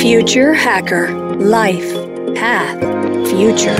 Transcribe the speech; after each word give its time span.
Future 0.00 0.54
Hacker 0.54 1.10
Life 1.36 1.92
Path 2.34 2.80
Future. 3.28 3.76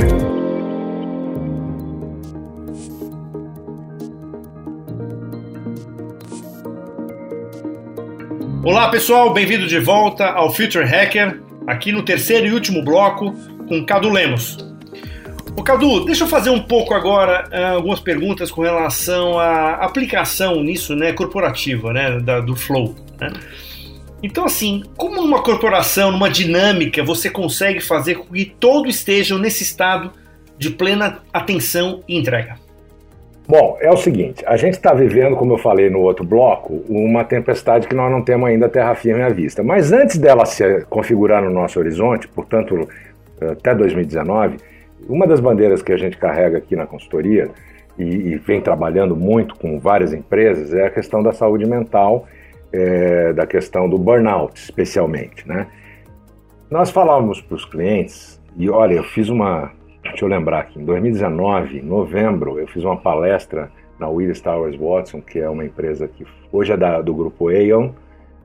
Olá 8.62 8.91
pessoal, 8.91 9.33
bem-vindo 9.33 9.67
de 9.67 9.79
volta 9.79 10.27
ao 10.27 10.53
Future 10.53 10.85
Hacker, 10.85 11.41
aqui 11.66 11.91
no 11.91 12.02
terceiro 12.02 12.46
e 12.48 12.52
último 12.52 12.84
bloco 12.84 13.34
com 13.66 13.82
Cadu 13.87 14.11
Lemos. 14.11 14.59
Ô 15.57 15.62
Cadu, 15.62 16.05
deixa 16.05 16.25
eu 16.25 16.29
fazer 16.29 16.50
um 16.50 16.61
pouco 16.61 16.93
agora 16.93 17.48
uh, 17.50 17.77
algumas 17.77 17.98
perguntas 17.98 18.50
com 18.50 18.61
relação 18.61 19.39
à 19.39 19.77
aplicação 19.77 20.62
nisso, 20.62 20.95
né, 20.95 21.14
corporativa, 21.14 21.95
né, 21.95 22.21
da, 22.21 22.41
do 22.41 22.55
Flow. 22.55 22.95
Né? 23.18 23.32
Então, 24.23 24.45
assim, 24.45 24.82
como 24.96 25.23
numa 25.23 25.43
corporação, 25.43 26.12
numa 26.12 26.29
dinâmica, 26.29 27.03
você 27.03 27.30
consegue 27.30 27.81
fazer 27.81 28.17
com 28.17 28.35
que 28.35 28.44
todos 28.44 28.96
estejam 28.96 29.39
nesse 29.39 29.63
estado 29.63 30.13
de 30.58 30.71
plena 30.71 31.21
atenção 31.32 32.03
e 32.06 32.19
entrega? 32.19 32.56
Bom, 33.48 33.78
é 33.80 33.91
o 33.91 33.97
seguinte, 33.97 34.44
a 34.47 34.56
gente 34.56 34.75
está 34.75 34.94
vivendo, 34.94 35.34
como 35.34 35.55
eu 35.55 35.58
falei 35.58 35.91
no 35.91 36.00
outro 36.00 36.25
bloco, 36.25 36.84
uma 36.89 37.25
tempestade 37.25 37.89
que 37.89 37.94
nós 37.94 38.08
não 38.08 38.22
temos 38.22 38.48
ainda 38.48 38.69
terra 38.69 38.94
firme 38.94 39.22
à 39.22 39.28
vista. 39.28 39.62
Mas 39.62 39.91
antes 39.91 40.19
dela 40.19 40.44
se 40.44 40.84
configurar 40.89 41.42
no 41.42 41.50
nosso 41.50 41.78
horizonte, 41.80 42.28
portanto, 42.28 42.89
até 43.41 43.75
2019, 43.75 44.58
uma 45.08 45.27
das 45.27 45.41
bandeiras 45.41 45.83
que 45.83 45.92
a 45.92 45.97
gente 45.97 46.16
carrega 46.16 46.58
aqui 46.58 46.77
na 46.77 46.86
consultoria 46.86 47.50
e, 47.98 48.05
e 48.05 48.36
vem 48.36 48.61
trabalhando 48.61 49.16
muito 49.16 49.56
com 49.56 49.80
várias 49.80 50.12
empresas 50.12 50.72
é 50.72 50.86
a 50.86 50.91
questão 50.91 51.22
da 51.22 51.33
saúde 51.33 51.66
mental 51.66 52.28
é, 52.72 53.33
da 53.33 53.47
questão 53.47 53.88
do 53.88 53.98
burnout, 53.98 54.60
especialmente. 54.60 55.47
Né? 55.47 55.66
Nós 56.70 56.91
falávamos 56.91 57.41
para 57.41 57.55
os 57.56 57.64
clientes, 57.64 58.41
e 58.56 58.69
olha, 58.69 58.94
eu 58.94 59.05
fiz 59.05 59.28
uma. 59.28 59.72
Deixa 60.02 60.24
eu 60.24 60.28
lembrar 60.28 60.60
aqui, 60.60 60.80
em 60.80 60.84
2019, 60.84 61.78
em 61.78 61.82
novembro, 61.82 62.58
eu 62.58 62.66
fiz 62.66 62.84
uma 62.84 62.96
palestra 62.96 63.70
na 63.98 64.08
Willis 64.08 64.40
Towers 64.40 64.77
Watson, 64.77 65.20
que 65.20 65.38
é 65.38 65.48
uma 65.48 65.64
empresa 65.64 66.08
que 66.08 66.27
hoje 66.50 66.72
é 66.72 66.77
da, 66.77 67.02
do 67.02 67.14
grupo 67.14 67.48
Aon, 67.48 67.90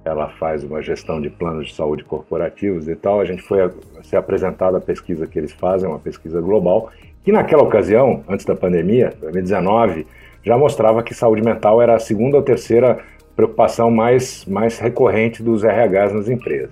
ela 0.04 0.30
faz 0.30 0.64
uma 0.64 0.82
gestão 0.82 1.20
de 1.20 1.30
planos 1.30 1.68
de 1.68 1.76
saúde 1.76 2.04
corporativos 2.04 2.88
e 2.88 2.96
tal. 2.96 3.22
A 3.22 3.26
gente 3.26 3.42
foi 3.42 3.58
ser 4.04 4.18
apresentado 4.18 4.76
a 4.78 4.82
pesquisa 4.82 5.26
que 5.26 5.40
eles 5.40 5.52
fazem, 5.54 5.90
uma 5.90 5.98
pesquisa 5.98 6.40
global, 6.40 6.92
que 7.24 7.32
naquela 7.32 7.64
ocasião, 7.64 8.24
antes 8.28 8.46
da 8.46 8.56
pandemia, 8.56 9.14
2019, 9.20 10.06
já 10.44 10.56
mostrava 10.56 11.02
que 11.02 11.14
saúde 11.14 11.42
mental 11.42 11.82
era 11.82 11.96
a 11.96 12.00
segunda 12.00 12.38
ou 12.38 12.44
terceira 12.44 13.00
preocupação 13.36 13.92
mais, 13.92 14.46
mais 14.46 14.80
recorrente 14.80 15.44
dos 15.44 15.64
RHs 15.64 16.14
nas 16.14 16.30
empresas. 16.30 16.72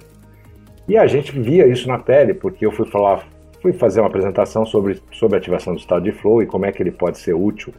E 0.88 0.98
a 0.98 1.06
gente 1.08 1.38
via 1.40 1.68
isso 1.68 1.88
na 1.88 2.00
pele, 2.00 2.34
porque 2.34 2.66
eu 2.66 2.72
fui 2.72 2.86
falar, 2.86 3.26
fui 3.62 3.74
fazer 3.74 4.02
uma 4.02 4.08
apresentação 4.08 4.66
sobre, 4.66 5.02
sobre 5.12 5.36
a 5.36 5.40
ativação 5.40 5.74
do 5.74 5.80
estado 5.80 6.04
de 6.04 6.12
flow 6.12 6.42
e 6.42 6.46
como 6.46 6.66
é 6.66 6.72
que 6.72 6.82
ele 6.82 6.92
pode 6.92 7.18
ser 7.18 7.34
útil 7.34 7.74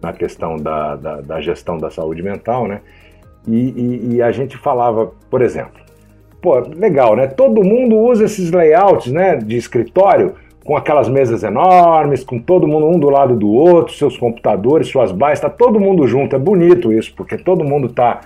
na 0.00 0.12
questão 0.12 0.56
da, 0.56 0.96
da, 0.96 1.20
da 1.20 1.40
gestão 1.40 1.78
da 1.78 1.90
saúde 1.90 2.22
mental, 2.22 2.66
né? 2.66 2.80
E, 3.46 3.54
e, 3.54 4.14
e, 4.14 4.22
a 4.22 4.30
gente 4.30 4.56
falava, 4.56 5.12
por 5.30 5.40
exemplo, 5.40 5.80
pô, 6.42 6.58
legal, 6.58 7.16
né? 7.16 7.26
Todo 7.26 7.64
mundo 7.64 7.96
usa 7.96 8.24
esses 8.24 8.50
layouts, 8.50 9.10
né, 9.10 9.36
de 9.36 9.56
escritório 9.56 10.34
com 10.68 10.76
aquelas 10.76 11.08
mesas 11.08 11.42
enormes, 11.42 12.22
com 12.22 12.38
todo 12.38 12.68
mundo 12.68 12.88
um 12.88 13.00
do 13.00 13.08
lado 13.08 13.34
do 13.34 13.50
outro, 13.50 13.94
seus 13.94 14.18
computadores, 14.18 14.88
suas 14.88 15.10
bases, 15.10 15.38
está 15.38 15.48
todo 15.48 15.80
mundo 15.80 16.06
junto. 16.06 16.36
É 16.36 16.38
bonito 16.38 16.92
isso, 16.92 17.10
porque 17.16 17.38
todo 17.38 17.64
mundo 17.64 17.86
está 17.86 18.20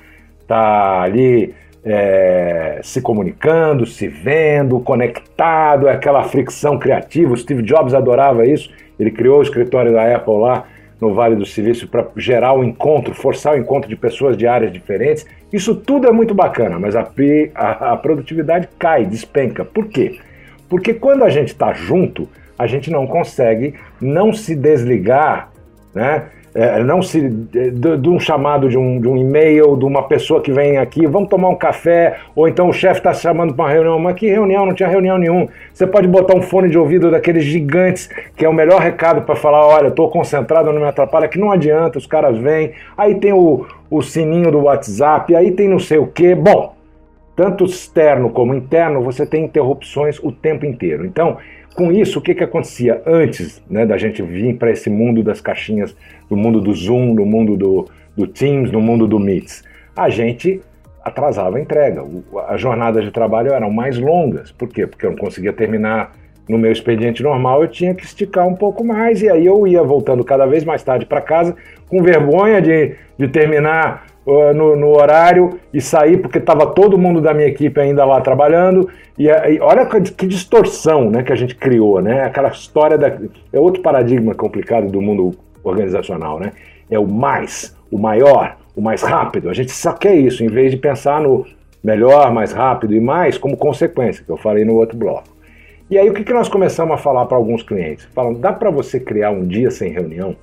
tá 0.49 1.03
ali 1.03 1.55
é, 1.84 2.81
se 2.83 3.01
comunicando, 3.01 3.87
se 3.87 4.09
vendo, 4.09 4.81
conectado, 4.81 5.87
é 5.87 5.93
aquela 5.93 6.25
fricção 6.25 6.81
criativa. 6.81 7.33
O 7.33 7.37
Steve 7.37 7.62
Jobs 7.62 7.95
adorava 7.95 8.45
isso. 8.45 8.69
Ele 8.99 9.12
criou 9.12 9.39
o 9.39 9.43
escritório 9.43 9.93
da 9.93 10.12
Apple 10.12 10.34
lá 10.41 10.65
no 11.01 11.15
Vale 11.15 11.37
do 11.37 11.47
Silício 11.47 11.87
para 11.87 12.09
gerar 12.16 12.55
o 12.55 12.59
um 12.59 12.65
encontro, 12.65 13.15
forçar 13.15 13.55
o 13.55 13.56
encontro 13.56 13.89
de 13.89 13.95
pessoas 13.95 14.37
de 14.37 14.49
áreas 14.49 14.72
diferentes. 14.72 15.25
Isso 15.53 15.77
tudo 15.77 16.09
é 16.09 16.12
muito 16.12 16.34
bacana, 16.34 16.77
mas 16.77 16.97
a, 16.97 17.09
a, 17.55 17.93
a 17.93 17.97
produtividade 17.97 18.69
cai, 18.81 19.06
despenca. 19.06 19.65
Por 19.65 19.87
quê? 19.87 20.19
Porque 20.72 20.95
quando 20.95 21.22
a 21.22 21.28
gente 21.28 21.49
está 21.49 21.75
junto, 21.75 22.27
a 22.59 22.67
gente 22.67 22.91
não 22.91 23.07
consegue 23.07 23.75
não 24.01 24.33
se 24.33 24.55
desligar, 24.55 25.51
né? 25.95 26.25
É, 26.55 26.83
não 26.85 27.01
se 27.01 27.31
de, 27.31 27.71
de, 27.71 28.09
um 28.11 28.21
chamado 28.21 28.69
de 28.69 28.77
um, 28.77 29.01
de 29.01 29.09
um 29.09 29.17
e-mail 29.17 29.75
de 29.75 29.87
uma 29.87 30.03
pessoa 30.03 30.43
que 30.43 30.53
vem 30.53 30.77
aqui, 30.77 31.07
vamos 31.07 31.31
tomar 31.31 31.49
um 31.49 31.55
café, 31.55 32.19
ou 32.37 32.47
então 32.47 32.69
o 32.69 32.73
chefe 32.75 33.01
está 33.01 33.15
chamando 33.15 33.55
para 33.55 33.65
uma 33.65 33.71
reunião, 33.71 33.99
mas 33.99 34.15
que 34.17 34.29
reunião? 34.29 34.67
Não 34.67 34.75
tinha 34.75 34.89
reunião 34.89 35.17
nenhuma. 35.17 35.49
Você 35.73 35.87
pode 35.87 36.07
botar 36.07 36.37
um 36.37 36.43
fone 36.43 36.69
de 36.69 36.77
ouvido 36.77 37.11
daqueles 37.11 37.45
gigantes, 37.45 38.11
que 38.37 38.45
é 38.45 38.49
o 38.49 38.53
melhor 38.53 38.83
recado 38.83 39.23
para 39.23 39.34
falar, 39.34 39.67
olha, 39.67 39.89
estou 39.89 40.11
concentrado, 40.11 40.71
não 40.71 40.81
me 40.83 40.87
atrapalha, 40.87 41.27
que 41.27 41.39
não 41.39 41.51
adianta, 41.51 41.97
os 41.97 42.07
caras 42.07 42.37
vêm, 42.37 42.73
aí 42.99 43.15
tem 43.15 43.33
o, 43.33 43.65
o 43.91 44.03
sininho 44.03 44.53
do 44.53 44.65
WhatsApp, 44.65 45.34
aí 45.34 45.53
tem 45.53 45.69
não 45.69 45.79
sei 45.79 45.97
o 45.97 46.07
que. 46.07 46.34
Bom, 46.34 46.75
tanto 47.34 47.65
externo 47.65 48.29
como 48.29 48.55
interno, 48.55 49.01
você 49.01 49.25
tem 49.25 49.45
interrupções 49.45 50.19
o 50.23 50.31
tempo 50.31 50.67
inteiro. 50.67 51.07
Então, 51.07 51.39
com 51.75 51.93
isso, 51.93 52.19
o 52.19 52.22
que, 52.22 52.34
que 52.34 52.44
acontecia 52.44 53.03
antes 53.06 53.62
né, 53.69 53.87
da 53.87 53.97
gente 53.97 54.22
vir 54.22 54.56
para 54.56 54.71
esse 54.71 54.91
mundo 54.91 55.22
das 55.22 55.41
caixinhas, 55.41 55.97
do 56.28 56.37
mundo 56.37 56.60
do 56.60 56.72
Zoom, 56.75 57.15
no 57.15 57.25
mundo 57.25 57.56
do, 57.56 57.88
do 58.16 58.27
Teams, 58.27 58.71
no 58.71 58.81
mundo 58.81 59.06
do 59.06 59.19
Meets? 59.19 59.65
A 59.97 60.09
gente 60.09 60.60
atrasava 61.05 61.56
a 61.56 61.60
entrega. 61.60 62.05
As 62.49 62.60
jornadas 62.60 63.05
de 63.05 63.10
trabalho 63.10 63.53
eram 63.53 63.71
mais 63.71 63.99
longas. 63.99 64.53
Por 64.53 64.69
quê? 64.69 64.87
Porque 64.87 65.06
eu 65.06 65.10
não 65.10 65.19
conseguia 65.19 65.53
terminar 65.53 66.12
no 66.49 66.59
meu 66.59 66.72
expediente 66.72 67.22
normal, 67.22 67.62
eu 67.62 67.69
tinha 67.69 67.94
que 67.94 68.04
esticar 68.04 68.47
um 68.47 68.54
pouco 68.54 68.84
mais, 68.84 69.22
e 69.22 69.31
aí 69.31 69.47
eu 69.47 69.66
ia 69.66 69.83
voltando 69.83 70.25
cada 70.25 70.44
vez 70.44 70.65
mais 70.65 70.83
tarde 70.83 71.06
para 71.06 71.21
casa, 71.21 71.56
com 71.89 72.03
vergonha 72.03 72.60
de, 72.60 72.97
de 73.16 73.28
terminar 73.28 74.06
no, 74.27 74.77
no, 74.77 74.97
horário 74.97 75.59
e 75.72 75.81
sair 75.81 76.19
porque 76.19 76.38
estava 76.38 76.66
todo 76.66 76.97
mundo 76.97 77.21
da 77.21 77.34
minha 77.34 77.49
equipe 77.49 77.81
ainda 77.81 78.05
lá 78.05 78.21
trabalhando. 78.21 78.88
E, 79.19 79.27
e, 79.27 79.60
olha 79.60 79.84
que 79.87 80.27
distorção 80.27 81.10
né, 81.10 81.22
que 81.22 81.33
a 81.33 81.37
gente 81.37 81.55
criou, 81.55 82.00
né? 82.00 82.25
Aquela 82.25 82.49
história 82.49 82.97
da. 82.97 83.19
É 83.53 83.59
outro 83.59 83.83
paradigma 83.83 84.34
complicado 84.34 84.91
do 84.91 85.00
mundo 85.00 85.33
organizacional, 85.65 86.38
né? 86.38 86.53
É 86.91 86.99
o 86.99 87.06
mais, 87.06 87.77
o 87.91 87.99
maior, 87.99 88.56
o 88.77 88.81
mais 88.81 89.03
rápido. 89.03 89.49
A 89.49 89.55
gente 89.55 89.72
só 89.72 89.93
quer 89.93 90.15
isso, 90.15 90.44
em 90.44 90.49
vez 90.49 90.71
de 90.71 90.77
pensar 90.77 91.21
no 91.21 91.44
melhor, 91.83 92.33
mais 92.33 92.53
rápido 92.53 92.94
e 92.94 93.00
mais 93.00 93.37
como 93.37 93.56
consequência, 93.56 94.25
que 94.25 94.31
eu 94.31 94.37
falei 94.37 94.65
no 94.65 94.75
outro 94.75 94.97
bloco. 94.97 95.33
E 95.91 95.99
aí 95.99 96.09
o 96.09 96.15
que, 96.15 96.25
que 96.25 96.33
nós 96.33 96.49
começamos 96.49 96.94
a 96.94 96.97
falar 96.97 97.27
para 97.27 97.37
alguns 97.37 97.62
clientes? 97.62 98.06
Falando, 98.15 98.39
dá 98.39 98.53
para 98.53 98.71
você 98.71 98.99
criar 99.00 99.31
um 99.31 99.47
dia 99.47 99.71
sem 99.71 99.93
reunião? 99.93 100.37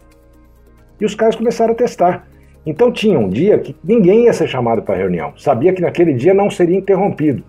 E 0.99 1.05
os 1.05 1.15
caras 1.15 1.35
começaram 1.35 1.73
a 1.73 1.75
testar. 1.75 2.27
Então 2.65 2.91
tinha 2.91 3.17
um 3.17 3.29
dia 3.29 3.57
que 3.57 3.75
ninguém 3.83 4.25
ia 4.25 4.33
ser 4.33 4.47
chamado 4.47 4.81
para 4.81 4.95
reunião. 4.95 5.33
Sabia 5.37 5.73
que 5.73 5.81
naquele 5.81 6.13
dia 6.13 6.33
não 6.33 6.49
seria 6.49 6.77
interrompido, 6.77 7.43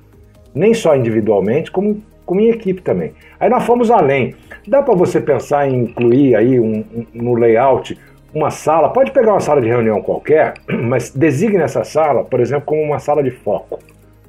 nem 0.54 0.72
só 0.72 0.96
individualmente, 0.96 1.70
como, 1.70 2.02
como 2.24 2.40
em 2.40 2.50
equipe 2.50 2.80
também. 2.80 3.12
Aí 3.38 3.48
nós 3.50 3.64
fomos 3.64 3.90
além. 3.90 4.34
Dá 4.66 4.82
para 4.82 4.94
você 4.94 5.20
pensar 5.20 5.68
em 5.68 5.82
incluir 5.84 6.36
aí 6.36 6.60
um, 6.60 6.84
um, 6.94 7.06
no 7.12 7.34
layout 7.34 7.98
uma 8.32 8.50
sala, 8.50 8.88
pode 8.90 9.10
pegar 9.10 9.32
uma 9.32 9.40
sala 9.40 9.60
de 9.60 9.66
reunião 9.66 10.00
qualquer, 10.00 10.54
mas 10.68 11.10
designe 11.10 11.56
essa 11.56 11.82
sala, 11.82 12.24
por 12.24 12.40
exemplo, 12.40 12.66
como 12.66 12.82
uma 12.82 12.98
sala 12.98 13.22
de 13.22 13.30
foco 13.30 13.80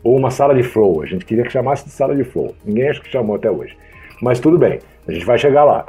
ou 0.03 0.17
uma 0.17 0.31
sala 0.31 0.55
de 0.55 0.63
flow. 0.63 1.01
A 1.01 1.05
gente 1.05 1.25
queria 1.25 1.43
que 1.43 1.51
chamasse 1.51 1.85
de 1.85 1.91
sala 1.91 2.15
de 2.15 2.23
flow. 2.23 2.55
Ninguém 2.65 2.89
acho 2.89 3.01
que 3.01 3.09
chamou 3.09 3.35
até 3.35 3.51
hoje. 3.51 3.77
Mas 4.21 4.39
tudo 4.39 4.57
bem, 4.57 4.79
a 5.07 5.11
gente 5.11 5.25
vai 5.25 5.37
chegar 5.37 5.63
lá. 5.63 5.85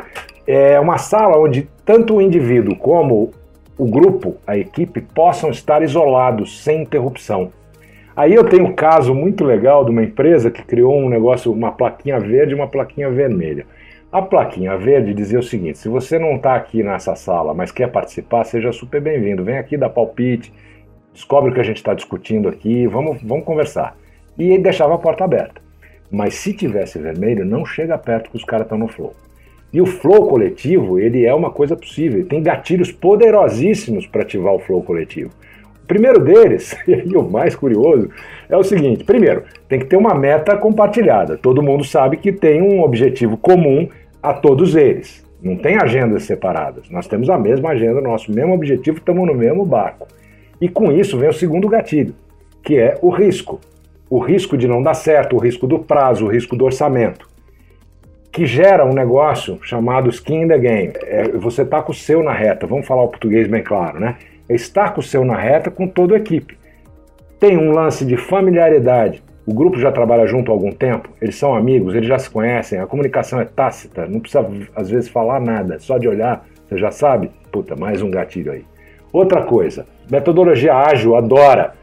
É 0.47 0.79
uma 0.79 0.99
sala 0.99 1.39
onde 1.39 1.69
tanto 1.85 2.17
o 2.17 2.21
indivíduo 2.21 2.77
como 2.77 3.31
o 3.83 3.85
grupo, 3.85 4.37
a 4.47 4.57
equipe, 4.57 5.01
possam 5.01 5.51
estar 5.51 5.83
isolados, 5.83 6.63
sem 6.63 6.83
interrupção. 6.83 7.53
Aí 8.15 8.33
eu 8.33 8.45
tenho 8.45 8.67
um 8.67 8.75
caso 8.75 9.13
muito 9.13 9.43
legal 9.43 9.85
de 9.85 9.91
uma 9.91 10.05
empresa 10.05 10.53
que 10.53 10.63
criou 10.63 10.97
um 10.97 11.09
negócio, 11.09 11.51
uma 11.51 11.73
plaquinha 11.73 12.21
verde 12.21 12.53
e 12.53 12.55
uma 12.55 12.69
plaquinha 12.69 13.11
vermelha. 13.11 13.67
A 14.13 14.23
plaquinha 14.23 14.77
verde 14.79 15.13
dizia 15.13 15.41
o 15.41 15.43
seguinte: 15.43 15.79
se 15.79 15.89
você 15.89 16.17
não 16.17 16.37
está 16.37 16.55
aqui 16.55 16.81
nessa 16.81 17.17
sala, 17.17 17.53
mas 17.55 17.73
quer 17.73 17.91
participar, 17.91 18.45
seja 18.45 18.71
super 18.71 19.01
bem-vindo. 19.01 19.43
Vem 19.43 19.59
aqui 19.59 19.77
dar 19.77 19.91
palpite, 19.91 20.53
descobre 21.13 21.51
o 21.51 21.55
que 21.55 21.61
a 21.61 21.65
gente 21.65 21.79
está 21.79 21.93
discutindo 21.93 22.49
aqui, 22.49 22.87
vamos, 22.87 23.21
vamos 23.21 23.45
conversar. 23.45 23.97
E 24.39 24.45
ele 24.45 24.63
deixava 24.63 24.95
a 24.95 24.99
porta 24.99 25.25
aberta. 25.25 25.61
Mas 26.09 26.35
se 26.35 26.53
tivesse 26.53 27.01
vermelho, 27.01 27.45
não 27.45 27.67
chega 27.67 27.99
perto 27.99 28.31
que 28.31 28.37
os 28.37 28.45
caras 28.45 28.67
estão 28.67 28.79
no 28.79 28.87
flow. 28.87 29.13
E 29.73 29.81
o 29.81 29.87
flow 29.87 30.29
coletivo, 30.29 30.99
ele 30.99 31.25
é 31.25 31.35
uma 31.35 31.51
coisa 31.51 31.75
possível. 31.75 32.27
Tem 32.27 32.43
gatilhos 32.43 32.93
poderosíssimos 32.93 34.07
para 34.07 34.23
ativar 34.23 34.53
o 34.53 34.59
flow 34.59 34.83
coletivo. 34.83 35.31
O 35.83 35.87
primeiro 35.87 36.21
deles, 36.21 36.77
e 36.87 37.17
o 37.17 37.23
mais 37.23 37.55
curioso, 37.55 38.11
é 38.49 38.57
o 38.57 38.63
seguinte: 38.63 39.03
primeiro, 39.03 39.45
tem 39.69 39.79
que 39.79 39.87
ter 39.87 39.97
uma 39.97 40.15
meta 40.15 40.57
compartilhada. 40.57 41.39
Todo 41.39 41.63
mundo 41.63 41.85
sabe 41.85 42.19
que 42.19 42.31
tem 42.31 42.61
um 42.61 42.83
objetivo 42.83 43.37
comum 43.37 43.89
a 44.23 44.35
todos 44.35 44.77
eles. 44.77 45.27
Não 45.43 45.57
tem 45.57 45.77
agendas 45.77 46.25
separadas. 46.25 46.89
Nós 46.91 47.09
temos 47.09 47.29
a 47.29 47.39
mesma 47.39 47.71
agenda, 47.71 48.01
nosso 48.01 48.31
mesmo 48.31 48.55
objetivo, 48.55 48.99
estamos 48.99 49.27
no 49.27 49.35
mesmo 49.35 49.65
barco. 49.65 50.07
E 50.61 50.69
com 50.69 50.93
isso 50.93 51.19
vem 51.19 51.29
o 51.29 51.33
segundo 51.33 51.67
gatilho, 51.67 52.15
que 52.63 52.77
é 52.77 52.97
o 53.03 53.11
risco. 53.11 53.59
o 54.09 54.19
risco 54.19 54.59
de 54.59 54.69
não 54.69 54.83
dar 54.83 54.93
certo, 54.95 55.35
o 55.35 55.39
risco 55.39 55.67
do 55.67 55.79
prazo, 55.79 56.27
o 56.27 56.29
risco 56.29 56.55
do 56.55 56.67
orçamento, 56.67 57.27
que 58.33 58.47
gera 58.47 58.85
um 58.85 58.95
negócio 58.95 59.59
chamado 59.63 60.09
skin 60.09 60.43
in 60.43 60.49
the 60.49 60.59
game. 60.59 60.93
É, 61.03 61.29
você 61.29 61.63
está 61.63 61.83
com 61.83 61.93
o 61.93 61.95
seu 61.95 62.23
na 62.23 62.33
reta, 62.33 62.67
vamos 62.67 62.87
falar 62.87 63.03
o 63.03 63.09
português 63.09 63.47
bem 63.47 63.63
claro, 63.63 64.01
né? 64.01 64.17
É 64.49 64.55
estar 64.55 64.95
com 64.95 65.01
o 65.01 65.05
seu 65.05 65.25
na 65.25 65.37
reta 65.37 65.71
com 65.71 65.87
toda 65.87 66.15
a 66.15 66.19
equipe. 66.19 66.57
Tem 67.39 67.59
um 67.59 67.73
lance 67.73 68.05
de 68.05 68.17
familiaridade. 68.17 69.23
O 69.45 69.53
grupo 69.53 69.79
já 69.79 69.93
trabalha 69.93 70.27
junto 70.27 70.51
há 70.51 70.55
algum 70.55 70.71
tempo, 70.71 71.11
eles 71.21 71.37
são 71.37 71.55
amigos, 71.55 71.95
eles 71.95 72.09
já 72.09 72.17
se 72.17 72.31
conhecem, 72.31 72.79
a 72.79 72.87
comunicação 72.87 73.41
é 73.41 73.45
tácita, 73.45 74.07
não 74.07 74.21
precisa 74.21 74.49
às 74.75 74.89
vezes 74.89 75.09
falar 75.09 75.41
nada, 75.41 75.81
só 75.81 75.99
de 75.99 76.07
olhar 76.07 76.47
você 76.73 76.79
já 76.79 76.91
sabe? 76.91 77.31
Puta, 77.51 77.77
mais 77.77 78.01
um 78.01 78.11
gatilho 78.11 78.51
aí. 78.51 78.65
Outra 79.13 79.43
coisa, 79.43 79.85
metodologia 80.11 80.75
ágil, 80.75 81.15
adora. 81.15 81.75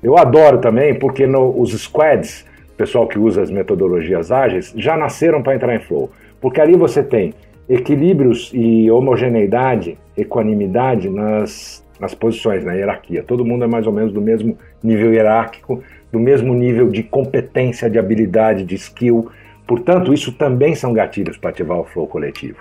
Eu 0.00 0.16
adoro 0.16 0.58
também 0.58 0.94
porque 0.94 1.26
no, 1.26 1.60
os 1.60 1.72
squads, 1.72 2.45
pessoal 2.76 3.06
que 3.06 3.18
usa 3.18 3.42
as 3.42 3.50
metodologias 3.50 4.30
ágeis, 4.30 4.72
já 4.76 4.96
nasceram 4.96 5.42
para 5.42 5.54
entrar 5.54 5.74
em 5.74 5.80
flow. 5.80 6.10
Porque 6.40 6.60
ali 6.60 6.76
você 6.76 7.02
tem 7.02 7.34
equilíbrios 7.68 8.50
e 8.54 8.90
homogeneidade, 8.90 9.98
equanimidade 10.16 11.08
nas, 11.08 11.84
nas 11.98 12.14
posições, 12.14 12.64
na 12.64 12.74
hierarquia. 12.74 13.22
Todo 13.22 13.44
mundo 13.44 13.64
é 13.64 13.66
mais 13.66 13.86
ou 13.86 13.92
menos 13.92 14.12
do 14.12 14.20
mesmo 14.20 14.56
nível 14.82 15.12
hierárquico, 15.12 15.82
do 16.12 16.20
mesmo 16.20 16.54
nível 16.54 16.88
de 16.88 17.02
competência, 17.02 17.90
de 17.90 17.98
habilidade, 17.98 18.64
de 18.64 18.74
skill. 18.76 19.30
Portanto, 19.66 20.14
isso 20.14 20.32
também 20.32 20.74
são 20.74 20.92
gatilhos 20.92 21.36
para 21.36 21.50
ativar 21.50 21.78
o 21.78 21.84
flow 21.84 22.06
coletivo. 22.06 22.58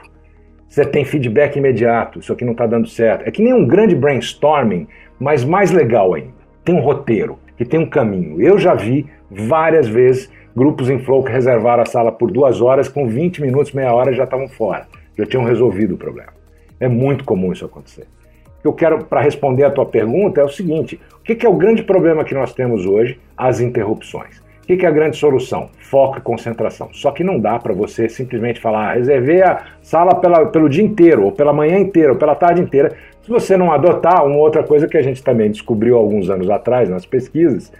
Você 0.68 0.84
tem 0.84 1.06
feedback 1.06 1.56
imediato, 1.56 2.20
isso 2.20 2.34
aqui 2.34 2.44
não 2.44 2.52
está 2.52 2.66
dando 2.66 2.88
certo. 2.88 3.28
É 3.28 3.32
que 3.32 3.42
nem 3.42 3.54
um 3.54 3.66
grande 3.66 3.96
brainstorming, 3.96 4.88
mas 5.20 5.46
mais 5.46 5.72
legal 5.72 6.14
ainda. 6.14 6.34
Tem 6.64 6.76
um 6.76 6.82
roteiro, 6.82 7.38
que 7.58 7.66
tem 7.66 7.80
um 7.80 7.90
caminho. 7.90 8.42
Eu 8.42 8.58
já 8.58 8.74
vi 8.74 9.06
várias 9.30 9.88
vezes 9.88 10.30
grupos 10.56 10.90
em 10.90 11.00
flow 11.00 11.24
que 11.24 11.32
reservaram 11.32 11.84
a 11.84 11.86
sala 11.86 12.12
por 12.12 12.32
duas 12.32 12.62
horas, 12.62 12.88
com 12.88 13.08
20 13.08 13.42
minutos, 13.42 13.74
meia 13.74 13.94
hora 13.94 14.14
já 14.14 14.24
estavam 14.24 14.48
fora. 14.48 14.88
Já 15.18 15.26
tinham 15.26 15.44
resolvido 15.44 15.96
o 15.96 15.98
problema. 15.98 16.34
É 16.80 16.88
muito 16.88 17.24
comum 17.24 17.52
isso 17.52 17.66
acontecer. 17.66 18.08
Que 18.62 18.68
eu 18.68 18.74
quero, 18.74 19.06
para 19.06 19.22
responder 19.22 19.64
a 19.64 19.72
tua 19.72 19.86
pergunta, 19.86 20.42
é 20.42 20.44
o 20.44 20.50
seguinte: 20.50 21.00
o 21.14 21.24
que 21.24 21.46
é 21.46 21.50
o 21.50 21.56
grande 21.56 21.84
problema 21.84 22.24
que 22.24 22.34
nós 22.34 22.54
temos 22.54 22.86
hoje? 22.86 23.20
As 23.38 23.60
interrupções. 23.60 24.44
O 24.64 24.66
que 24.66 24.84
é 24.84 24.90
a 24.90 24.92
grande 24.92 25.16
solução? 25.16 25.70
Foco 25.80 26.18
e 26.18 26.22
concentração. 26.22 26.90
Só 26.92 27.12
que 27.12 27.24
não 27.24 27.40
dá 27.40 27.60
para 27.60 27.72
você 27.72 28.10
simplesmente 28.10 28.60
falar, 28.60 28.90
ah, 28.90 28.94
reservei 28.94 29.44
a 29.44 29.64
sala 29.80 30.16
pela, 30.16 30.48
pelo 30.48 30.68
dia 30.68 30.84
inteiro, 30.84 31.24
ou 31.24 31.32
pela 31.32 31.54
manhã 31.54 31.78
inteira, 31.78 32.14
ou 32.14 32.18
pela 32.18 32.34
tarde 32.34 32.62
inteira. 32.62 32.96
Se 33.26 33.32
você 33.32 33.58
não 33.58 33.72
adotar 33.72 34.24
uma 34.24 34.38
outra 34.38 34.62
coisa 34.62 34.88
que 34.88 34.96
a 34.96 35.02
gente 35.02 35.24
também 35.24 35.50
descobriu 35.50 35.98
alguns 35.98 36.30
anos 36.30 36.48
atrás 36.48 36.88
nas 36.88 37.08
pesquisas, 37.08 37.74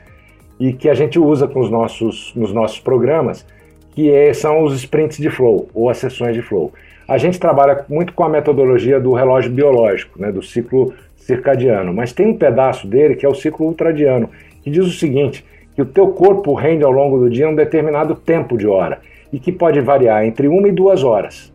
e 0.60 0.74
que 0.74 0.90
a 0.90 0.96
gente 0.96 1.20
usa 1.20 1.48
com 1.48 1.60
os 1.60 1.70
nossos, 1.70 2.34
nos 2.36 2.52
nossos 2.52 2.80
programas, 2.80 3.46
que 3.92 4.10
é, 4.10 4.34
são 4.34 4.64
os 4.64 4.74
sprints 4.74 5.20
de 5.20 5.30
flow, 5.30 5.70
ou 5.72 5.88
as 5.88 6.00
sessões 6.00 6.34
de 6.34 6.42
flow. 6.42 6.74
A 7.08 7.20
gente 7.20 7.40
trabalha 7.40 7.86
muito 7.88 8.12
com 8.14 8.24
a 8.24 8.30
metodologia 8.30 9.00
do 9.00 9.14
relógio 9.14 9.52
biológico, 9.52 10.20
né, 10.20 10.32
do 10.32 10.42
ciclo 10.42 10.92
circadiano, 11.16 11.94
mas 11.94 12.12
tem 12.12 12.26
um 12.26 12.36
pedaço 12.36 12.88
dele 12.88 13.14
que 13.14 13.24
é 13.24 13.30
o 13.30 13.36
ciclo 13.36 13.68
ultradiano, 13.68 14.32
que 14.64 14.72
diz 14.72 14.84
o 14.84 14.92
seguinte 14.92 15.46
que 15.76 15.82
o 15.84 15.86
teu 15.86 16.08
corpo 16.08 16.56
rende 16.56 16.84
ao 16.84 16.92
longo 16.92 17.20
do 17.20 17.30
dia 17.30 17.48
um 17.48 17.54
determinado 17.54 18.16
tempo 18.16 18.58
de 18.58 18.66
hora 18.66 19.00
e 19.32 19.40
que 19.40 19.52
pode 19.52 19.80
variar 19.80 20.26
entre 20.26 20.48
uma 20.48 20.68
e 20.68 20.72
duas 20.72 21.04
horas. 21.04 21.54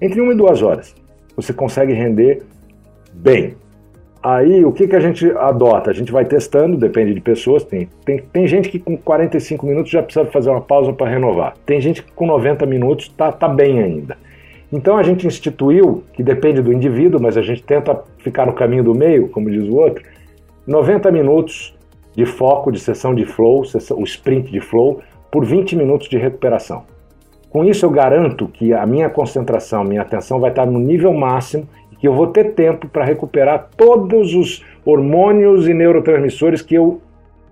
Entre 0.00 0.20
uma 0.20 0.32
e 0.32 0.36
duas 0.36 0.62
horas 0.62 0.94
você 1.34 1.52
consegue 1.52 1.92
render 1.92 2.42
bem. 3.16 3.54
Aí 4.22 4.64
o 4.64 4.72
que, 4.72 4.88
que 4.88 4.96
a 4.96 5.00
gente 5.00 5.30
adota? 5.30 5.90
A 5.90 5.94
gente 5.94 6.10
vai 6.10 6.24
testando, 6.24 6.76
depende 6.76 7.14
de 7.14 7.20
pessoas. 7.20 7.62
Tem, 7.62 7.88
tem, 8.04 8.18
tem 8.18 8.48
gente 8.48 8.68
que 8.68 8.78
com 8.78 8.96
45 8.96 9.64
minutos 9.64 9.90
já 9.90 10.02
precisa 10.02 10.26
fazer 10.26 10.50
uma 10.50 10.60
pausa 10.60 10.92
para 10.92 11.08
renovar. 11.08 11.54
Tem 11.64 11.80
gente 11.80 12.02
que 12.02 12.10
com 12.12 12.26
90 12.26 12.66
minutos 12.66 13.06
está 13.06 13.30
tá 13.30 13.48
bem 13.48 13.80
ainda. 13.80 14.16
Então 14.72 14.98
a 14.98 15.02
gente 15.02 15.26
instituiu, 15.26 16.02
que 16.12 16.22
depende 16.22 16.60
do 16.60 16.72
indivíduo, 16.72 17.22
mas 17.22 17.36
a 17.36 17.42
gente 17.42 17.62
tenta 17.62 18.02
ficar 18.18 18.46
no 18.46 18.52
caminho 18.52 18.82
do 18.82 18.94
meio, 18.94 19.28
como 19.28 19.50
diz 19.50 19.68
o 19.68 19.76
outro, 19.76 20.02
90 20.66 21.10
minutos 21.12 21.76
de 22.16 22.26
foco, 22.26 22.72
de 22.72 22.80
sessão 22.80 23.14
de 23.14 23.24
flow, 23.24 23.62
o 23.96 24.02
sprint 24.02 24.50
de 24.50 24.60
flow, 24.60 25.00
por 25.30 25.44
20 25.44 25.76
minutos 25.76 26.08
de 26.08 26.16
recuperação. 26.16 26.82
Com 27.48 27.64
isso, 27.64 27.86
eu 27.86 27.90
garanto 27.90 28.48
que 28.48 28.72
a 28.72 28.84
minha 28.84 29.08
concentração, 29.08 29.84
minha 29.84 30.02
atenção 30.02 30.40
vai 30.40 30.50
estar 30.50 30.66
no 30.66 30.78
nível 30.78 31.12
máximo 31.12 31.68
que 31.98 32.06
eu 32.06 32.14
vou 32.14 32.28
ter 32.28 32.54
tempo 32.54 32.88
para 32.88 33.04
recuperar 33.04 33.68
todos 33.76 34.34
os 34.34 34.64
hormônios 34.84 35.68
e 35.68 35.74
neurotransmissores 35.74 36.62
que 36.62 36.74
eu 36.74 37.00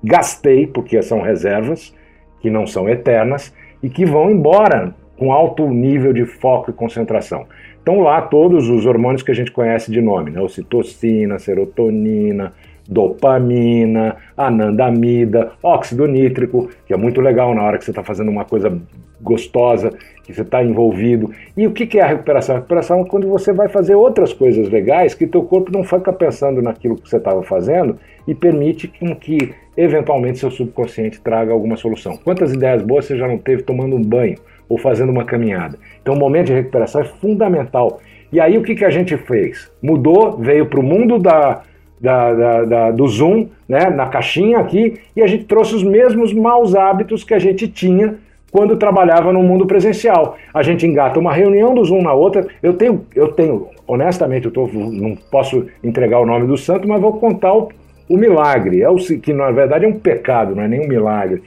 gastei, 0.02 0.66
porque 0.66 1.00
são 1.02 1.20
reservas, 1.20 1.94
que 2.40 2.50
não 2.50 2.66
são 2.66 2.88
eternas 2.88 3.54
e 3.82 3.88
que 3.88 4.04
vão 4.04 4.30
embora 4.30 4.94
com 5.16 5.32
alto 5.32 5.66
nível 5.68 6.12
de 6.12 6.24
foco 6.24 6.70
e 6.70 6.74
concentração. 6.74 7.46
Então, 7.82 8.00
lá 8.00 8.20
todos 8.22 8.68
os 8.68 8.86
hormônios 8.86 9.22
que 9.22 9.30
a 9.30 9.34
gente 9.34 9.52
conhece 9.52 9.90
de 9.90 10.00
nome, 10.00 10.30
né? 10.30 10.40
ocitocina, 10.40 11.38
serotonina, 11.38 12.52
dopamina, 12.88 14.16
anandamida, 14.36 15.52
óxido 15.62 16.06
nítrico, 16.06 16.68
que 16.86 16.92
é 16.92 16.96
muito 16.96 17.20
legal 17.20 17.54
na 17.54 17.62
hora 17.62 17.78
que 17.78 17.84
você 17.84 17.90
está 17.90 18.02
fazendo 18.02 18.30
uma 18.30 18.44
coisa 18.44 18.78
gostosa, 19.20 19.90
que 20.24 20.32
você 20.32 20.42
está 20.42 20.64
envolvido. 20.64 21.30
E 21.56 21.66
o 21.66 21.72
que 21.72 21.98
é 21.98 22.02
a 22.02 22.06
recuperação? 22.06 22.56
A 22.56 22.58
recuperação 22.58 23.00
é 23.02 23.04
quando 23.04 23.28
você 23.28 23.52
vai 23.52 23.68
fazer 23.68 23.94
outras 23.94 24.32
coisas 24.32 24.68
legais 24.70 25.14
que 25.14 25.26
teu 25.26 25.42
corpo 25.42 25.70
não 25.70 25.84
fica 25.84 26.12
pensando 26.12 26.62
naquilo 26.62 26.96
que 26.96 27.08
você 27.08 27.18
estava 27.18 27.42
fazendo 27.42 27.98
e 28.26 28.34
permite 28.34 28.88
que, 28.88 29.14
que 29.16 29.54
eventualmente 29.76 30.38
seu 30.38 30.50
subconsciente 30.50 31.20
traga 31.20 31.52
alguma 31.52 31.76
solução. 31.76 32.16
Quantas 32.16 32.52
ideias 32.52 32.82
boas 32.82 33.04
você 33.04 33.16
já 33.16 33.28
não 33.28 33.38
teve 33.38 33.62
tomando 33.62 33.94
um 33.94 34.02
banho 34.02 34.38
ou 34.68 34.78
fazendo 34.78 35.10
uma 35.10 35.24
caminhada? 35.24 35.78
Então 36.00 36.14
o 36.14 36.18
momento 36.18 36.46
de 36.46 36.54
recuperação 36.54 37.02
é 37.02 37.04
fundamental. 37.04 38.00
E 38.32 38.40
aí 38.40 38.56
o 38.56 38.62
que, 38.62 38.74
que 38.74 38.84
a 38.84 38.90
gente 38.90 39.16
fez? 39.16 39.70
Mudou, 39.82 40.38
veio 40.38 40.66
para 40.66 40.80
o 40.80 40.82
mundo 40.82 41.18
da, 41.18 41.62
da, 42.00 42.34
da, 42.34 42.64
da, 42.64 42.90
do 42.90 43.06
Zoom, 43.06 43.48
né, 43.68 43.90
na 43.90 44.06
caixinha 44.06 44.58
aqui, 44.58 45.00
e 45.14 45.22
a 45.22 45.26
gente 45.26 45.44
trouxe 45.44 45.74
os 45.74 45.82
mesmos 45.82 46.32
maus 46.32 46.74
hábitos 46.74 47.22
que 47.22 47.34
a 47.34 47.38
gente 47.38 47.68
tinha 47.68 48.16
quando 48.54 48.76
trabalhava 48.76 49.32
no 49.32 49.42
mundo 49.42 49.66
presencial. 49.66 50.38
A 50.54 50.62
gente 50.62 50.86
engata 50.86 51.18
uma 51.18 51.32
reunião 51.32 51.74
do 51.74 51.84
Zoom 51.84 52.02
na 52.02 52.12
outra. 52.12 52.46
Eu 52.62 52.74
tenho, 52.74 53.04
eu 53.12 53.26
tenho, 53.32 53.66
honestamente, 53.84 54.46
eu 54.46 54.52
tô, 54.52 54.68
não 54.68 55.16
posso 55.28 55.66
entregar 55.82 56.20
o 56.20 56.24
nome 56.24 56.46
do 56.46 56.56
santo, 56.56 56.86
mas 56.86 57.00
vou 57.00 57.14
contar 57.14 57.52
o, 57.52 57.68
o 58.08 58.16
milagre. 58.16 58.80
É 58.80 58.88
o 58.88 58.94
que 58.94 59.32
na 59.32 59.50
verdade 59.50 59.86
é 59.86 59.88
um 59.88 59.98
pecado, 59.98 60.54
não 60.54 60.62
é 60.62 60.68
nem 60.68 60.80
um 60.80 60.86
milagre. 60.86 61.42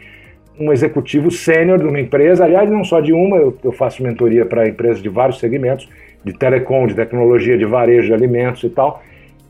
Um 0.60 0.70
executivo 0.74 1.32
sênior 1.32 1.80
de 1.80 1.86
uma 1.86 1.98
empresa, 1.98 2.44
aliás, 2.44 2.70
não 2.70 2.84
só 2.84 3.00
de 3.00 3.14
uma, 3.14 3.38
eu, 3.38 3.58
eu 3.64 3.72
faço 3.72 4.04
mentoria 4.04 4.46
para 4.46 4.68
empresas 4.68 5.02
de 5.02 5.08
vários 5.08 5.40
segmentos, 5.40 5.88
de 6.26 6.34
telecom, 6.34 6.88
de 6.88 6.94
tecnologia, 6.94 7.58
de 7.58 7.64
varejo 7.64 8.08
de 8.08 8.14
alimentos 8.14 8.66
e 8.66 8.70
tal. 8.70 9.02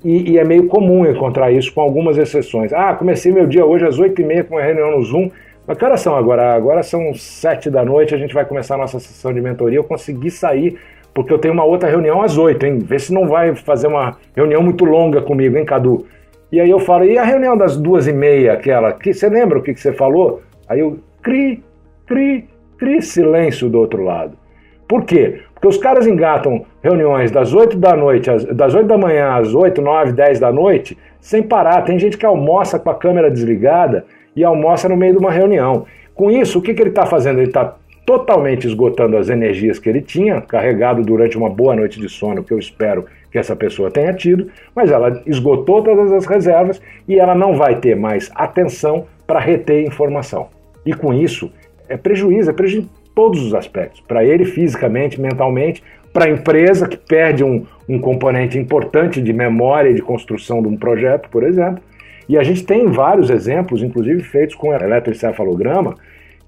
E, 0.05 0.33
e, 0.33 0.37
é 0.37 0.43
meio 0.43 0.67
comum 0.67 1.07
encontrar 1.07 1.51
isso 1.51 1.73
com 1.73 1.81
algumas 1.81 2.19
exceções. 2.19 2.71
Ah, 2.71 2.93
comecei 2.93 3.31
meu 3.31 3.47
dia 3.47 3.65
hoje 3.65 3.83
às 3.83 3.99
8h30 3.99 4.43
com 4.43 4.55
uma 4.57 4.61
reunião 4.61 4.91
no 4.91 5.03
Zoom. 5.03 5.31
Mas 5.67 5.77
que 5.77 5.83
horas 5.83 5.99
são 5.99 6.15
agora? 6.15 6.55
Agora 6.55 6.81
são 6.81 7.13
7 7.13 7.69
da 7.69 7.83
noite, 7.83 8.15
a 8.15 8.17
gente 8.17 8.33
vai 8.33 8.45
começar 8.45 8.75
a 8.75 8.77
nossa 8.77 8.99
sessão 8.99 9.33
de 9.33 9.41
mentoria. 9.41 9.77
Eu 9.77 9.83
consegui 9.83 10.31
sair 10.31 10.79
porque 11.13 11.33
eu 11.33 11.37
tenho 11.37 11.53
uma 11.53 11.65
outra 11.65 11.89
reunião 11.89 12.21
às 12.21 12.37
8, 12.37 12.65
hein? 12.65 12.79
Vê 12.79 12.97
se 12.97 13.13
não 13.13 13.27
vai 13.27 13.53
fazer 13.53 13.87
uma 13.87 14.15
reunião 14.33 14.63
muito 14.63 14.85
longa 14.85 15.21
comigo, 15.21 15.57
hein, 15.57 15.65
Cadu? 15.65 16.05
E 16.49 16.61
aí 16.61 16.69
eu 16.69 16.79
falo, 16.79 17.03
e 17.03 17.17
a 17.17 17.23
reunião 17.25 17.57
das 17.57 17.75
duas 17.75 18.07
e 18.07 18.13
meia, 18.13 18.53
aquela? 18.53 18.93
Que, 18.93 19.13
você 19.13 19.27
lembra 19.27 19.59
o 19.59 19.61
que, 19.61 19.73
que 19.73 19.79
você 19.81 19.91
falou? 19.91 20.41
Aí 20.69 20.79
eu, 20.79 20.99
cri, 21.21 21.61
cri, 22.05 22.47
cri, 22.77 23.01
silêncio 23.01 23.67
do 23.67 23.77
outro 23.79 24.03
lado. 24.03 24.37
Por 24.87 25.03
quê? 25.03 25.41
Porque 25.53 25.67
os 25.67 25.77
caras 25.77 26.07
engatam 26.07 26.65
reuniões 26.81 27.29
das 27.29 27.53
8 27.53 27.75
da 27.77 27.93
noite, 27.93 28.29
das 28.53 28.73
8 28.73 28.87
da 28.87 28.97
manhã 28.97 29.33
às 29.33 29.53
8, 29.53 29.81
9, 29.81 30.13
10 30.13 30.39
da 30.39 30.53
noite, 30.53 30.97
sem 31.19 31.43
parar. 31.43 31.81
Tem 31.81 31.99
gente 31.99 32.17
que 32.17 32.25
almoça 32.25 32.79
com 32.79 32.89
a 32.89 32.95
câmera 32.95 33.29
desligada 33.29 34.05
e 34.37 34.43
almoça 34.43 34.87
no 34.87 34.95
meio 34.95 35.13
de 35.13 35.19
uma 35.19 35.31
reunião. 35.31 35.85
Com 36.13 36.29
isso, 36.29 36.59
o 36.59 36.61
que, 36.61 36.73
que 36.73 36.81
ele 36.81 36.91
está 36.91 37.07
fazendo? 37.07 37.39
Ele 37.39 37.47
está 37.47 37.75
totalmente 38.05 38.65
esgotando 38.65 39.17
as 39.17 39.27
energias 39.27 39.79
que 39.79 39.89
ele 39.89 40.01
tinha, 40.01 40.39
carregado 40.39 41.01
durante 41.01 41.37
uma 41.37 41.49
boa 41.49 41.75
noite 41.75 41.99
de 41.99 42.07
sono, 42.07 42.43
que 42.43 42.53
eu 42.53 42.59
espero 42.59 43.05
que 43.31 43.37
essa 43.37 43.55
pessoa 43.55 43.91
tenha 43.91 44.13
tido, 44.13 44.47
mas 44.73 44.91
ela 44.91 45.21
esgotou 45.25 45.83
todas 45.83 46.11
as 46.13 46.25
reservas 46.25 46.81
e 47.07 47.19
ela 47.19 47.35
não 47.35 47.55
vai 47.55 47.75
ter 47.79 47.95
mais 47.95 48.31
atenção 48.33 49.05
para 49.25 49.39
reter 49.39 49.85
informação. 49.85 50.47
E 50.85 50.93
com 50.93 51.13
isso, 51.13 51.51
é 51.89 51.97
prejuízo, 51.97 52.49
é 52.49 52.53
prejuízo 52.53 52.89
todos 53.13 53.43
os 53.43 53.53
aspectos, 53.53 53.99
para 54.01 54.23
ele 54.23 54.45
fisicamente, 54.45 55.19
mentalmente, 55.19 55.83
para 56.13 56.25
a 56.25 56.29
empresa 56.29 56.87
que 56.87 56.95
perde 56.95 57.43
um, 57.43 57.65
um 57.89 57.99
componente 57.99 58.57
importante 58.57 59.21
de 59.21 59.33
memória 59.33 59.89
e 59.89 59.93
de 59.93 60.01
construção 60.01 60.61
de 60.61 60.67
um 60.67 60.77
projeto, 60.77 61.27
por 61.29 61.43
exemplo. 61.43 61.83
E 62.27 62.37
a 62.37 62.43
gente 62.43 62.65
tem 62.65 62.87
vários 62.87 63.29
exemplos, 63.29 63.81
inclusive 63.81 64.21
feitos 64.23 64.55
com 64.55 64.73
eletroencefalograma, 64.73 65.95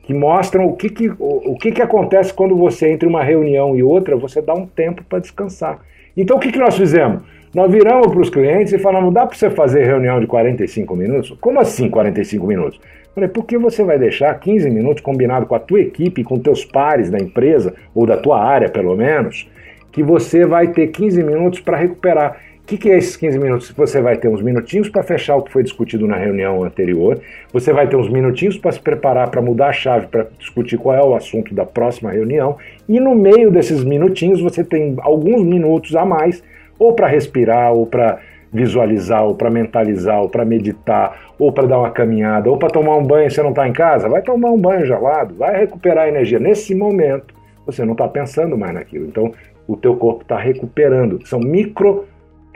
que 0.04 0.14
mostram 0.14 0.66
o 0.66 0.76
que, 0.76 0.90
que, 0.90 1.10
o, 1.10 1.52
o 1.52 1.58
que, 1.58 1.72
que 1.72 1.82
acontece 1.82 2.34
quando 2.34 2.56
você, 2.56 2.90
entre 2.90 3.08
uma 3.08 3.24
reunião 3.24 3.76
e 3.76 3.84
outra, 3.84 4.18
você 4.18 4.42
dá 4.42 4.54
um 4.54 4.66
tempo 4.66 5.04
para 5.08 5.20
descansar. 5.20 5.80
Então 6.18 6.38
o 6.38 6.40
que, 6.40 6.52
que 6.52 6.60
nós 6.60 6.76
fizemos? 6.76 7.22
Nós 7.54 7.72
viramos 7.72 8.08
para 8.08 8.20
os 8.20 8.30
clientes 8.30 8.74
e 8.74 8.78
falamos: 8.78 9.14
dá 9.14 9.26
para 9.26 9.38
você 9.38 9.50
fazer 9.50 9.86
reunião 9.86 10.20
de 10.20 10.28
45 10.28 10.96
minutos? 10.96 11.38
Como 11.40 11.60
assim 11.60 11.90
45 11.90 12.46
minutos? 12.46 12.80
Falei, 13.14 13.30
por 13.30 13.46
que 13.46 13.58
você 13.58 13.84
vai 13.84 13.98
deixar 13.98 14.34
15 14.40 14.70
minutos 14.70 15.02
combinado 15.02 15.46
com 15.46 15.56
a 15.56 15.60
tua 15.60 15.80
equipe, 15.80 16.24
com 16.24 16.40
teus 16.40 16.64
pares 16.64 17.10
da 17.10 17.18
empresa, 17.18 17.74
ou 17.94 18.06
da 18.06 18.18
tua 18.18 18.44
área 18.44 18.70
pelo 18.70 18.96
menos, 18.96 19.50
que 19.92 20.04
você 20.04 20.46
vai 20.46 20.68
ter 20.68 20.88
15 20.88 21.24
minutos 21.24 21.60
para 21.60 21.78
recuperar? 21.78 22.38
Que, 22.70 22.78
que 22.78 22.92
é 22.92 23.00
esses 23.00 23.18
15 23.18 23.40
minutos? 23.40 23.72
Você 23.72 24.00
vai 24.00 24.16
ter 24.16 24.28
uns 24.28 24.44
minutinhos 24.44 24.90
para 24.90 25.02
fechar 25.02 25.36
o 25.36 25.42
que 25.42 25.52
foi 25.52 25.64
discutido 25.64 26.06
na 26.06 26.18
reunião 26.18 26.64
anterior, 26.64 27.20
você 27.52 27.74
vai 27.74 27.88
ter 27.88 27.96
uns 27.96 28.08
minutinhos 28.08 28.60
para 28.60 28.72
se 28.72 28.80
preparar 28.80 29.32
para 29.32 29.42
mudar 29.42 29.70
a 29.70 29.74
chave, 29.74 30.06
para 30.06 30.28
discutir 30.38 30.78
qual 30.78 30.96
é 30.96 31.04
o 31.04 31.16
assunto 31.16 31.52
da 31.56 31.66
próxima 31.66 32.12
reunião, 32.12 32.58
e 32.88 33.00
no 33.00 33.16
meio 33.16 33.50
desses 33.50 33.84
minutinhos 33.84 34.40
você 34.40 34.64
tem 34.64 34.96
alguns 35.00 35.42
minutos 35.42 35.96
a 35.96 36.06
mais 36.06 36.44
ou 36.78 36.94
para 36.94 37.08
respirar, 37.08 37.74
ou 37.74 37.88
para 37.88 38.20
visualizar, 38.54 39.24
ou 39.24 39.34
para 39.34 39.50
mentalizar, 39.50 40.22
ou 40.22 40.30
para 40.30 40.46
meditar, 40.46 41.34
ou 41.40 41.52
para 41.52 41.66
dar 41.66 41.80
uma 41.80 41.90
caminhada, 41.90 42.52
ou 42.52 42.58
para 42.60 42.70
tomar 42.70 42.98
um 42.98 43.04
banho, 43.04 43.32
você 43.32 43.42
não 43.42 43.50
está 43.50 43.68
em 43.68 43.74
casa, 43.74 44.08
vai 44.08 44.22
tomar 44.22 44.52
um 44.52 44.60
banho 44.60 44.86
gelado, 44.86 45.34
vai 45.34 45.60
recuperar 45.60 46.04
a 46.04 46.08
energia. 46.08 46.38
Nesse 46.38 46.76
momento, 46.76 47.34
você 47.66 47.84
não 47.84 47.94
está 47.94 48.08
pensando 48.08 48.56
mais 48.56 48.76
naquilo. 48.76 49.08
Então, 49.08 49.34
o 49.68 49.76
teu 49.76 49.96
corpo 49.96 50.22
está 50.22 50.38
recuperando. 50.38 51.26
São 51.26 51.40
micro 51.40 52.06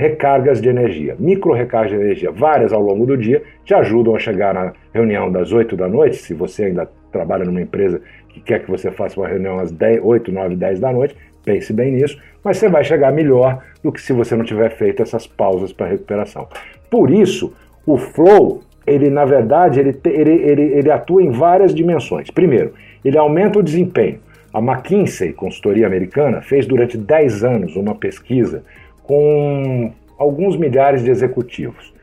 recargas 0.04 0.62
de 0.62 0.68
energia. 0.68 1.16
Micro 1.18 1.54
recargas 1.54 1.92
de 1.92 1.96
energia, 1.96 2.30
várias 2.30 2.74
ao 2.74 2.82
longo 2.82 3.06
do 3.06 3.18
dia, 3.18 3.42
te 3.64 3.74
ajudam 3.74 4.14
a 4.16 4.20
chegar 4.20 4.54
na 4.54 4.74
reunião 4.94 5.32
das 5.32 5.54
8 5.54 5.78
da 5.78 5.88
noite, 5.88 6.18
se 6.18 6.34
você 6.34 6.66
ainda 6.66 6.90
trabalha 7.10 7.46
numa 7.46 7.62
empresa 7.62 8.02
que 8.28 8.42
quer 8.42 8.60
que 8.60 8.70
você 8.70 8.92
faça 8.92 9.18
uma 9.18 9.30
reunião 9.30 9.60
às 9.60 9.72
10, 9.72 10.02
8, 10.04 10.30
9, 10.30 10.56
10 10.58 10.80
da 10.82 10.92
noite, 10.92 11.16
pense 11.46 11.72
bem 11.72 11.94
nisso, 11.94 12.20
mas 12.44 12.58
você 12.58 12.68
vai 12.68 12.84
chegar 12.84 13.14
melhor 13.14 13.64
do 13.82 13.94
que 13.94 14.02
se 14.02 14.12
você 14.12 14.36
não 14.36 14.44
tiver 14.44 14.72
feito 14.72 15.02
essas 15.02 15.26
pausas 15.26 15.72
para 15.72 15.88
recuperação. 15.88 16.50
Por 16.90 17.10
isso, 17.10 17.54
o 17.86 17.98
flow, 17.98 18.62
ele 18.86 19.10
na 19.10 19.24
verdade, 19.24 19.80
ele, 19.80 19.98
ele, 20.06 20.32
ele, 20.32 20.64
ele 20.64 20.92
atua 20.92 21.24
em 21.24 21.32
várias 21.32 21.74
dimensões. 21.74 22.30
Primeiro, 22.30 22.74
ele 23.06 23.18
aumenta 23.18 23.60
o 23.60 23.64
desempenho. 23.64 24.20
A 24.54 24.60
McKinsey, 24.60 25.32
consultoria 25.32 25.88
americana, 25.88 26.42
fez 26.42 26.68
durante 26.68 26.98
10 26.98 27.44
anos 27.44 27.76
uma 27.76 27.96
pesquisa 27.96 28.64
com 29.04 29.92
alguns 30.18 30.56
milhares 30.56 31.04
de 31.04 31.12
executivos. 31.12 31.94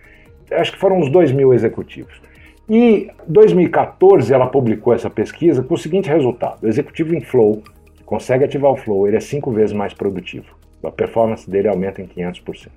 Acho 0.50 0.72
que 0.72 0.78
foram 0.78 0.98
uns 0.98 1.10
2 1.10 1.32
mil 1.32 1.54
executivos. 1.54 2.20
E 2.68 2.76
em 2.76 3.10
2014 3.26 4.32
ela 4.32 4.46
publicou 4.46 4.94
essa 4.94 5.10
pesquisa 5.10 5.62
com 5.62 5.74
o 5.74 5.78
seguinte 5.78 6.08
resultado: 6.08 6.62
o 6.62 6.68
executivo 6.68 7.14
em 7.14 7.20
flow 7.20 7.62
consegue 8.06 8.44
ativar 8.44 8.72
o 8.72 8.76
flow, 8.76 9.06
ele 9.06 9.16
é 9.16 9.20
cinco 9.20 9.50
vezes 9.50 9.72
mais 9.72 9.94
produtivo. 9.94 10.56
A 10.82 10.90
performance 10.90 11.48
dele 11.48 11.68
aumenta 11.68 12.00
em 12.00 12.06
500%. 12.06 12.68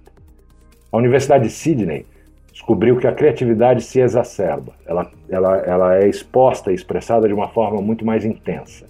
A 0.92 0.98
Universidade 0.98 1.46
de 1.46 1.50
Sydney 1.50 2.06
descobriu 2.52 2.98
que 2.98 3.08
a 3.08 3.12
criatividade 3.12 3.84
se 3.84 4.00
exacerba, 4.00 4.74
ela, 4.86 5.10
ela, 5.28 5.58
ela 5.58 5.96
é 5.98 6.08
exposta 6.08 6.72
e 6.72 6.76
expressada 6.76 7.28
de 7.28 7.34
uma 7.34 7.48
forma 7.48 7.82
muito 7.82 8.06
mais 8.06 8.24
intensa. 8.24 8.86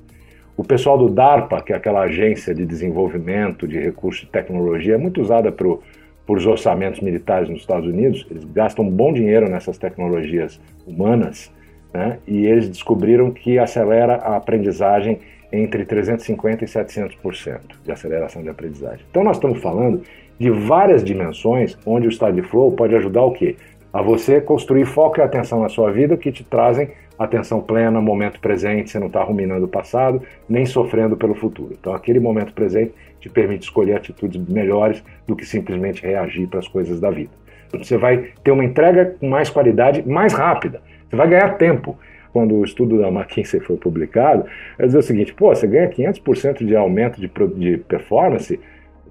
O 0.55 0.63
pessoal 0.63 0.98
do 0.98 1.10
DARPA, 1.10 1.62
que 1.62 1.74
é 1.74 1.75
aquela 1.75 2.01
agência 2.01 2.53
de 2.53 2.63
desenvolvimento 2.63 3.67
de 3.67 3.79
recursos 3.79 4.22
de 4.22 4.27
tecnologia, 4.27 4.93
é 4.93 4.98
muito 4.98 5.19
usada 5.19 5.51
por, 5.51 5.81
por 6.27 6.38
os 6.38 6.45
orçamentos 6.45 7.01
militares 7.01 7.50
nos 7.50 7.62
Estados 7.62 7.88
Unidos, 7.88 8.25
eles 8.29 8.43
gastam 8.45 8.88
bom 8.88 9.12
dinheiro 9.12 9.50
nessas 9.50 9.79
tecnologias 9.79 10.62
humanas, 10.86 11.51
né? 11.91 12.19
e 12.27 12.45
eles 12.45 12.69
descobriram 12.69 13.31
que 13.31 13.57
acelera 13.57 14.15
a 14.15 14.36
aprendizagem 14.36 15.19
entre 15.51 15.86
350% 15.86 16.62
e 16.62 16.65
700% 16.65 17.60
de 17.83 17.91
aceleração 17.91 18.43
de 18.43 18.50
aprendizagem. 18.50 19.05
Então 19.10 19.24
nós 19.24 19.38
estamos 19.38 19.60
falando 19.60 20.03
de 20.39 20.51
várias 20.51 21.03
dimensões 21.03 21.77
onde 21.86 22.07
o 22.07 22.31
de 22.31 22.41
flow 22.43 22.72
pode 22.72 22.95
ajudar 22.95 23.24
o 23.24 23.31
quê? 23.31 23.55
A 23.93 24.01
você 24.01 24.41
construir 24.41 24.85
foco 24.85 25.19
e 25.19 25.21
atenção 25.21 25.62
na 25.62 25.69
sua 25.69 25.91
vida 25.91 26.17
que 26.17 26.31
te 26.31 26.43
trazem 26.43 26.89
atenção 27.17 27.62
plena, 27.62 28.01
momento 28.01 28.39
presente, 28.39 28.89
você 28.89 28.97
não 28.97 29.05
está 29.05 29.23
ruminando 29.23 29.65
o 29.65 29.67
passado, 29.67 30.19
nem 30.50 30.65
sofrendo 30.65 31.15
pelo 31.15 31.35
futuro. 31.35 31.75
Então 31.79 31.93
aquele 31.93 32.19
momento 32.19 32.53
presente 32.53 32.91
te 33.19 33.29
permite 33.29 33.65
escolher 33.65 33.95
atitudes 33.95 34.41
melhores 34.47 35.03
do 35.27 35.35
que 35.35 35.45
simplesmente 35.45 36.01
reagir 36.01 36.47
para 36.47 36.57
as 36.57 36.67
coisas 36.67 37.00
da 37.00 37.12
vida. 37.12 37.29
Você 37.71 37.95
vai 37.95 38.29
ter 38.43 38.51
uma 38.51 38.65
entrega 38.65 39.15
com 39.19 39.29
mais 39.29 39.51
qualidade, 39.51 40.07
mais 40.07 40.33
rápida. 40.33 40.81
Você 41.07 41.15
vai 41.15 41.29
ganhar 41.29 41.57
tempo 41.57 41.95
quando 42.31 42.55
o 42.55 42.65
estudo 42.65 43.00
da 43.00 43.09
McKinsey 43.09 43.59
foi 43.59 43.77
publicado, 43.77 44.45
é 44.79 44.88
dizer 44.88 44.97
o 44.97 45.03
seguinte: 45.03 45.35
pô, 45.35 45.53
você 45.53 45.67
ganha 45.67 45.88
500% 45.88 46.65
de 46.65 46.75
aumento 46.75 47.21
de, 47.21 47.29
de 47.29 47.77
performance 47.77 48.59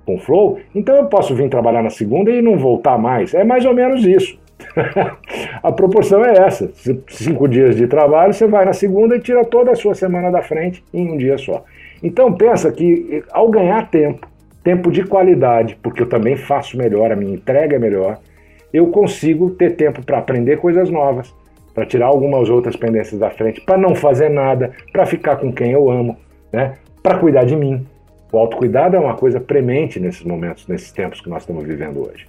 com 0.04 0.18
Flow, 0.18 0.58
então 0.74 0.96
eu 0.96 1.06
posso 1.06 1.32
vir 1.36 1.48
trabalhar 1.48 1.84
na 1.84 1.90
segunda 1.90 2.32
e 2.32 2.42
não 2.42 2.58
voltar 2.58 2.98
mais. 2.98 3.32
É 3.32 3.44
mais 3.44 3.64
ou 3.64 3.72
menos 3.72 4.04
isso. 4.04 4.41
a 5.62 5.72
proporção 5.72 6.24
é 6.24 6.38
essa. 6.38 6.70
Cinco 7.08 7.48
dias 7.48 7.76
de 7.76 7.86
trabalho, 7.86 8.32
você 8.32 8.46
vai 8.46 8.64
na 8.64 8.72
segunda 8.72 9.16
e 9.16 9.20
tira 9.20 9.44
toda 9.44 9.72
a 9.72 9.76
sua 9.76 9.94
semana 9.94 10.30
da 10.30 10.42
frente 10.42 10.84
em 10.92 11.10
um 11.10 11.16
dia 11.16 11.38
só. 11.38 11.64
Então 12.02 12.32
pensa 12.32 12.70
que 12.72 13.22
ao 13.30 13.48
ganhar 13.48 13.90
tempo, 13.90 14.26
tempo 14.62 14.90
de 14.90 15.04
qualidade, 15.04 15.78
porque 15.82 16.02
eu 16.02 16.08
também 16.08 16.36
faço 16.36 16.76
melhor, 16.76 17.12
a 17.12 17.16
minha 17.16 17.34
entrega 17.34 17.76
é 17.76 17.78
melhor, 17.78 18.18
eu 18.72 18.88
consigo 18.88 19.50
ter 19.50 19.76
tempo 19.76 20.04
para 20.04 20.18
aprender 20.18 20.58
coisas 20.58 20.90
novas, 20.90 21.32
para 21.74 21.86
tirar 21.86 22.06
algumas 22.06 22.48
outras 22.48 22.76
pendências 22.76 23.20
da 23.20 23.30
frente, 23.30 23.60
para 23.60 23.78
não 23.78 23.94
fazer 23.94 24.28
nada, 24.28 24.72
para 24.92 25.06
ficar 25.06 25.36
com 25.36 25.52
quem 25.52 25.72
eu 25.72 25.90
amo, 25.90 26.16
né? 26.52 26.74
para 27.02 27.18
cuidar 27.18 27.44
de 27.44 27.56
mim. 27.56 27.86
O 28.32 28.38
autocuidado 28.38 28.96
é 28.96 28.98
uma 28.98 29.14
coisa 29.14 29.38
premente 29.38 30.00
nesses 30.00 30.22
momentos, 30.22 30.66
nesses 30.66 30.90
tempos 30.90 31.20
que 31.20 31.28
nós 31.28 31.42
estamos 31.42 31.64
vivendo 31.64 32.08
hoje. 32.08 32.26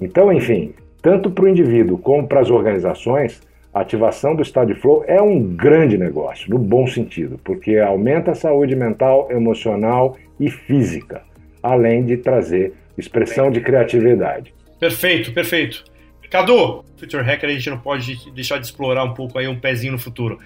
Então, 0.00 0.32
enfim, 0.32 0.72
tanto 1.02 1.30
para 1.30 1.44
o 1.44 1.48
indivíduo 1.48 1.98
como 1.98 2.26
para 2.26 2.40
as 2.40 2.50
organizações, 2.50 3.40
a 3.72 3.80
ativação 3.80 4.34
do 4.34 4.42
estado 4.42 4.74
de 4.74 4.80
flow 4.80 5.04
é 5.06 5.22
um 5.22 5.40
grande 5.40 5.96
negócio, 5.96 6.50
no 6.50 6.58
bom 6.58 6.86
sentido, 6.86 7.38
porque 7.44 7.78
aumenta 7.78 8.32
a 8.32 8.34
saúde 8.34 8.74
mental, 8.74 9.28
emocional 9.30 10.16
e 10.38 10.50
física, 10.50 11.22
além 11.62 12.04
de 12.04 12.16
trazer 12.16 12.72
expressão 12.98 13.50
de 13.50 13.60
criatividade. 13.60 14.52
Perfeito, 14.78 15.32
perfeito. 15.32 15.84
Cadu, 16.30 16.84
Future 16.96 17.24
Hacker 17.24 17.50
a 17.50 17.52
gente 17.52 17.70
não 17.70 17.78
pode 17.78 18.30
deixar 18.32 18.58
de 18.58 18.66
explorar 18.66 19.04
um 19.04 19.14
pouco 19.14 19.36
aí 19.36 19.48
um 19.48 19.58
pezinho 19.58 19.92
no 19.92 19.98
futuro. 19.98 20.38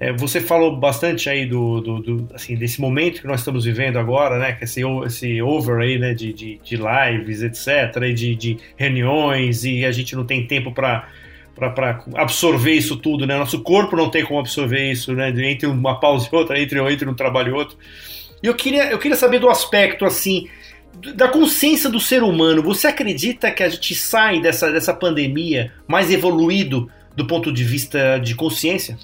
É, 0.00 0.14
você 0.14 0.40
falou 0.40 0.74
bastante 0.74 1.28
aí 1.28 1.44
do, 1.44 1.78
do, 1.82 2.00
do, 2.00 2.34
assim, 2.34 2.56
desse 2.56 2.80
momento 2.80 3.20
que 3.20 3.26
nós 3.26 3.40
estamos 3.40 3.66
vivendo 3.66 3.98
agora, 3.98 4.38
né? 4.38 4.52
Que 4.52 4.64
esse, 4.64 4.80
esse 5.04 5.42
over 5.42 5.78
aí, 5.78 5.98
né? 5.98 6.14
De, 6.14 6.32
de, 6.32 6.58
de 6.64 6.76
lives, 6.76 7.42
etc., 7.42 8.02
e 8.04 8.14
de, 8.14 8.34
de 8.34 8.56
reuniões, 8.78 9.62
e 9.62 9.84
a 9.84 9.92
gente 9.92 10.16
não 10.16 10.24
tem 10.24 10.46
tempo 10.46 10.72
para 10.72 11.06
para 11.54 12.02
absorver 12.14 12.72
isso 12.72 12.96
tudo, 12.96 13.26
né? 13.26 13.36
Nosso 13.36 13.60
corpo 13.60 13.94
não 13.94 14.08
tem 14.08 14.24
como 14.24 14.40
absorver 14.40 14.90
isso, 14.90 15.12
né? 15.12 15.28
Entre 15.28 15.66
uma 15.66 16.00
pausa 16.00 16.26
e 16.32 16.34
outra, 16.34 16.58
entre, 16.58 16.80
entre 16.90 17.06
um 17.06 17.12
trabalho 17.12 17.50
e 17.50 17.52
outro. 17.52 17.76
E 18.42 18.46
eu 18.46 18.54
queria, 18.54 18.90
eu 18.90 18.98
queria 18.98 19.16
saber 19.16 19.40
do 19.40 19.50
aspecto, 19.50 20.06
assim, 20.06 20.48
da 21.14 21.28
consciência 21.28 21.90
do 21.90 22.00
ser 22.00 22.22
humano, 22.22 22.62
você 22.62 22.86
acredita 22.86 23.50
que 23.50 23.62
a 23.62 23.68
gente 23.68 23.94
sai 23.94 24.40
dessa, 24.40 24.72
dessa 24.72 24.94
pandemia 24.94 25.70
mais 25.86 26.10
evoluído 26.10 26.90
do 27.14 27.26
ponto 27.26 27.52
de 27.52 27.62
vista 27.62 28.16
de 28.18 28.34
consciência? 28.34 28.96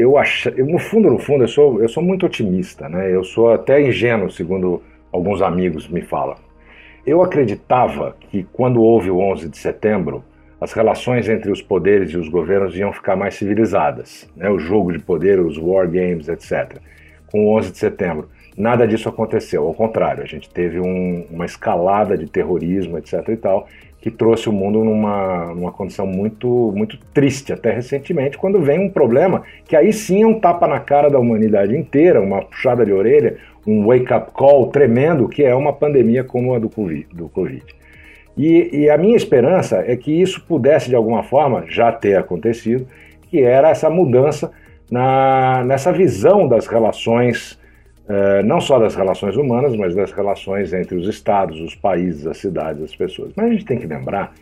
Eu 0.00 0.16
acho, 0.16 0.50
no 0.64 0.78
fundo, 0.78 1.10
no 1.10 1.18
fundo, 1.18 1.44
eu 1.44 1.48
sou, 1.48 1.82
eu 1.82 1.88
sou 1.88 2.02
muito 2.02 2.24
otimista, 2.24 2.88
né? 2.88 3.14
Eu 3.14 3.22
sou 3.22 3.52
até 3.52 3.82
ingênuo, 3.82 4.30
segundo 4.30 4.82
alguns 5.12 5.42
amigos 5.42 5.86
me 5.88 6.00
falam. 6.00 6.36
Eu 7.06 7.22
acreditava 7.22 8.16
que 8.18 8.46
quando 8.50 8.80
houve 8.80 9.10
o 9.10 9.18
11 9.18 9.50
de 9.50 9.58
setembro, 9.58 10.24
as 10.58 10.72
relações 10.72 11.28
entre 11.28 11.52
os 11.52 11.60
poderes 11.60 12.12
e 12.12 12.16
os 12.16 12.30
governos 12.30 12.74
iam 12.76 12.94
ficar 12.94 13.14
mais 13.14 13.34
civilizadas, 13.34 14.26
né? 14.34 14.48
O 14.48 14.58
jogo 14.58 14.90
de 14.90 14.98
poder, 15.00 15.38
os 15.38 15.58
war 15.58 15.86
games, 15.86 16.28
etc. 16.28 16.78
Com 17.30 17.44
o 17.44 17.58
11 17.58 17.72
de 17.72 17.78
setembro. 17.78 18.30
Nada 18.60 18.86
disso 18.86 19.08
aconteceu, 19.08 19.66
ao 19.66 19.72
contrário, 19.72 20.22
a 20.22 20.26
gente 20.26 20.50
teve 20.50 20.78
um, 20.78 21.24
uma 21.30 21.46
escalada 21.46 22.14
de 22.14 22.26
terrorismo, 22.26 22.98
etc. 22.98 23.26
e 23.30 23.36
tal, 23.36 23.66
que 23.98 24.10
trouxe 24.10 24.50
o 24.50 24.52
mundo 24.52 24.84
numa, 24.84 25.46
numa 25.54 25.72
condição 25.72 26.06
muito, 26.06 26.70
muito 26.76 26.98
triste, 27.14 27.54
até 27.54 27.72
recentemente, 27.72 28.36
quando 28.36 28.60
vem 28.60 28.78
um 28.78 28.90
problema 28.90 29.44
que 29.66 29.74
aí 29.74 29.94
sim 29.94 30.24
é 30.24 30.26
um 30.26 30.38
tapa 30.38 30.68
na 30.68 30.78
cara 30.78 31.08
da 31.08 31.18
humanidade 31.18 31.74
inteira, 31.74 32.20
uma 32.20 32.42
puxada 32.42 32.84
de 32.84 32.92
orelha, 32.92 33.38
um 33.66 33.86
wake-up 33.86 34.30
call 34.32 34.66
tremendo, 34.66 35.26
que 35.26 35.42
é 35.42 35.54
uma 35.54 35.72
pandemia 35.72 36.22
como 36.22 36.54
a 36.54 36.58
do 36.58 36.68
Covid. 36.68 37.06
Do 37.14 37.30
COVID. 37.30 37.64
E, 38.36 38.82
e 38.82 38.90
a 38.90 38.98
minha 38.98 39.16
esperança 39.16 39.82
é 39.86 39.96
que 39.96 40.12
isso 40.12 40.44
pudesse, 40.46 40.90
de 40.90 40.94
alguma 40.94 41.22
forma, 41.22 41.64
já 41.66 41.90
ter 41.90 42.18
acontecido, 42.18 42.86
que 43.22 43.40
era 43.40 43.70
essa 43.70 43.88
mudança 43.88 44.52
na, 44.90 45.64
nessa 45.64 45.90
visão 45.90 46.46
das 46.46 46.66
relações 46.66 47.58
é, 48.10 48.42
não 48.42 48.60
só 48.60 48.76
das 48.80 48.96
relações 48.96 49.36
humanas, 49.36 49.76
mas 49.76 49.94
das 49.94 50.10
relações 50.10 50.72
entre 50.72 50.96
os 50.96 51.06
estados, 51.06 51.60
os 51.60 51.76
países, 51.76 52.26
as 52.26 52.38
cidades, 52.38 52.82
as 52.82 52.96
pessoas. 52.96 53.32
Mas 53.36 53.46
a 53.46 53.50
gente 53.50 53.64
tem 53.64 53.78
que 53.78 53.86
lembrar 53.86 54.32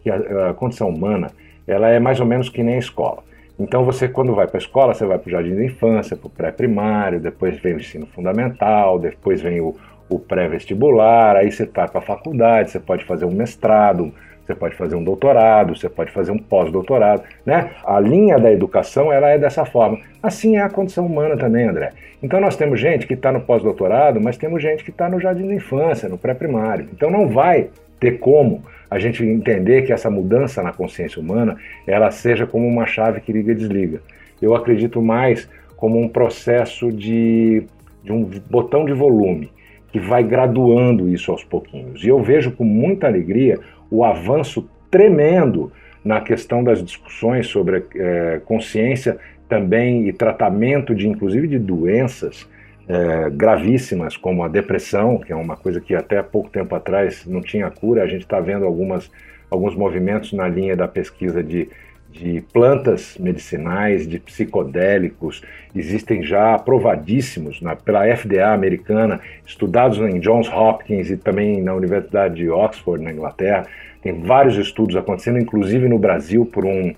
que 0.00 0.08
a, 0.08 0.50
a 0.50 0.54
condição 0.54 0.88
humana 0.88 1.32
ela 1.66 1.88
é 1.88 1.98
mais 1.98 2.20
ou 2.20 2.26
menos 2.26 2.48
que 2.48 2.62
nem 2.62 2.76
a 2.76 2.78
escola. 2.78 3.24
Então 3.58 3.84
você, 3.84 4.06
quando 4.06 4.32
vai 4.32 4.46
para 4.46 4.58
a 4.58 4.60
escola, 4.60 4.94
você 4.94 5.04
vai 5.04 5.18
para 5.18 5.26
o 5.26 5.30
jardim 5.32 5.56
da 5.56 5.64
infância, 5.64 6.16
para 6.16 6.28
o 6.28 6.30
pré-primário, 6.30 7.18
depois 7.18 7.58
vem 7.58 7.74
o 7.74 7.80
ensino 7.80 8.06
fundamental, 8.06 8.96
depois 8.96 9.42
vem 9.42 9.60
o, 9.60 9.74
o 10.08 10.20
pré-vestibular, 10.20 11.34
aí 11.34 11.50
você 11.50 11.64
está 11.64 11.88
com 11.88 11.98
a 11.98 12.02
faculdade, 12.02 12.70
você 12.70 12.78
pode 12.78 13.04
fazer 13.06 13.24
um 13.24 13.32
mestrado, 13.32 14.14
você 14.46 14.54
pode 14.54 14.76
fazer 14.76 14.94
um 14.94 15.02
doutorado, 15.02 15.76
você 15.76 15.88
pode 15.88 16.12
fazer 16.12 16.30
um 16.30 16.38
pós-doutorado, 16.38 17.22
né? 17.44 17.70
A 17.84 17.98
linha 17.98 18.38
da 18.38 18.52
educação, 18.52 19.12
ela 19.12 19.28
é 19.28 19.38
dessa 19.38 19.64
forma. 19.64 19.98
Assim 20.22 20.56
é 20.56 20.62
a 20.62 20.70
condição 20.70 21.04
humana 21.04 21.36
também, 21.36 21.66
André. 21.66 21.90
Então 22.22 22.40
nós 22.40 22.56
temos 22.56 22.80
gente 22.80 23.06
que 23.06 23.14
está 23.14 23.32
no 23.32 23.40
pós-doutorado, 23.40 24.20
mas 24.20 24.36
temos 24.36 24.62
gente 24.62 24.84
que 24.84 24.90
está 24.90 25.08
no 25.08 25.20
jardim 25.20 25.48
da 25.48 25.54
infância, 25.54 26.08
no 26.08 26.16
pré-primário. 26.16 26.88
Então 26.92 27.10
não 27.10 27.28
vai 27.28 27.68
ter 27.98 28.18
como 28.18 28.62
a 28.88 28.98
gente 28.98 29.24
entender 29.24 29.82
que 29.82 29.92
essa 29.92 30.08
mudança 30.08 30.62
na 30.62 30.72
consciência 30.72 31.20
humana, 31.20 31.56
ela 31.86 32.10
seja 32.12 32.46
como 32.46 32.66
uma 32.66 32.86
chave 32.86 33.20
que 33.20 33.32
liga 33.32 33.50
e 33.50 33.54
desliga. 33.54 34.00
Eu 34.40 34.54
acredito 34.54 35.02
mais 35.02 35.48
como 35.76 36.00
um 36.00 36.08
processo 36.08 36.92
de, 36.92 37.64
de 38.04 38.12
um 38.12 38.30
botão 38.48 38.84
de 38.84 38.92
volume 38.92 39.50
que 39.90 40.00
vai 40.00 40.22
graduando 40.22 41.08
isso 41.08 41.30
aos 41.30 41.42
pouquinhos. 41.42 42.04
E 42.04 42.08
eu 42.08 42.22
vejo 42.22 42.52
com 42.52 42.64
muita 42.64 43.06
alegria 43.06 43.58
o 43.90 44.04
avanço 44.04 44.68
tremendo 44.90 45.72
na 46.04 46.20
questão 46.20 46.62
das 46.62 46.82
discussões 46.82 47.48
sobre 47.48 47.84
é, 47.94 48.40
consciência 48.44 49.18
também 49.48 50.08
e 50.08 50.12
tratamento 50.12 50.94
de 50.94 51.08
inclusive 51.08 51.48
de 51.48 51.58
doenças 51.58 52.48
é, 52.88 53.30
gravíssimas 53.30 54.16
como 54.16 54.44
a 54.44 54.48
depressão, 54.48 55.18
que 55.18 55.32
é 55.32 55.36
uma 55.36 55.56
coisa 55.56 55.80
que 55.80 55.94
até 55.94 56.22
pouco 56.22 56.48
tempo 56.48 56.74
atrás 56.74 57.26
não 57.26 57.40
tinha 57.40 57.70
cura. 57.70 58.02
A 58.02 58.06
gente 58.06 58.22
está 58.22 58.38
vendo 58.38 58.64
algumas, 58.64 59.10
alguns 59.50 59.74
movimentos 59.74 60.32
na 60.32 60.48
linha 60.48 60.76
da 60.76 60.86
pesquisa 60.86 61.42
de 61.42 61.68
de 62.16 62.40
plantas 62.52 63.16
medicinais, 63.18 64.08
de 64.08 64.18
psicodélicos, 64.18 65.42
existem 65.74 66.22
já 66.22 66.54
aprovadíssimos 66.54 67.60
na, 67.60 67.76
pela 67.76 68.04
FDA 68.16 68.52
americana, 68.52 69.20
estudados 69.44 69.98
em 69.98 70.18
Johns 70.18 70.48
Hopkins 70.48 71.10
e 71.10 71.16
também 71.16 71.62
na 71.62 71.74
Universidade 71.74 72.36
de 72.36 72.48
Oxford, 72.48 73.04
na 73.04 73.12
Inglaterra. 73.12 73.66
Tem 74.02 74.20
vários 74.20 74.56
estudos 74.56 74.96
acontecendo, 74.96 75.38
inclusive 75.38 75.88
no 75.88 75.98
Brasil, 75.98 76.46
por 76.46 76.64
um, 76.64 76.94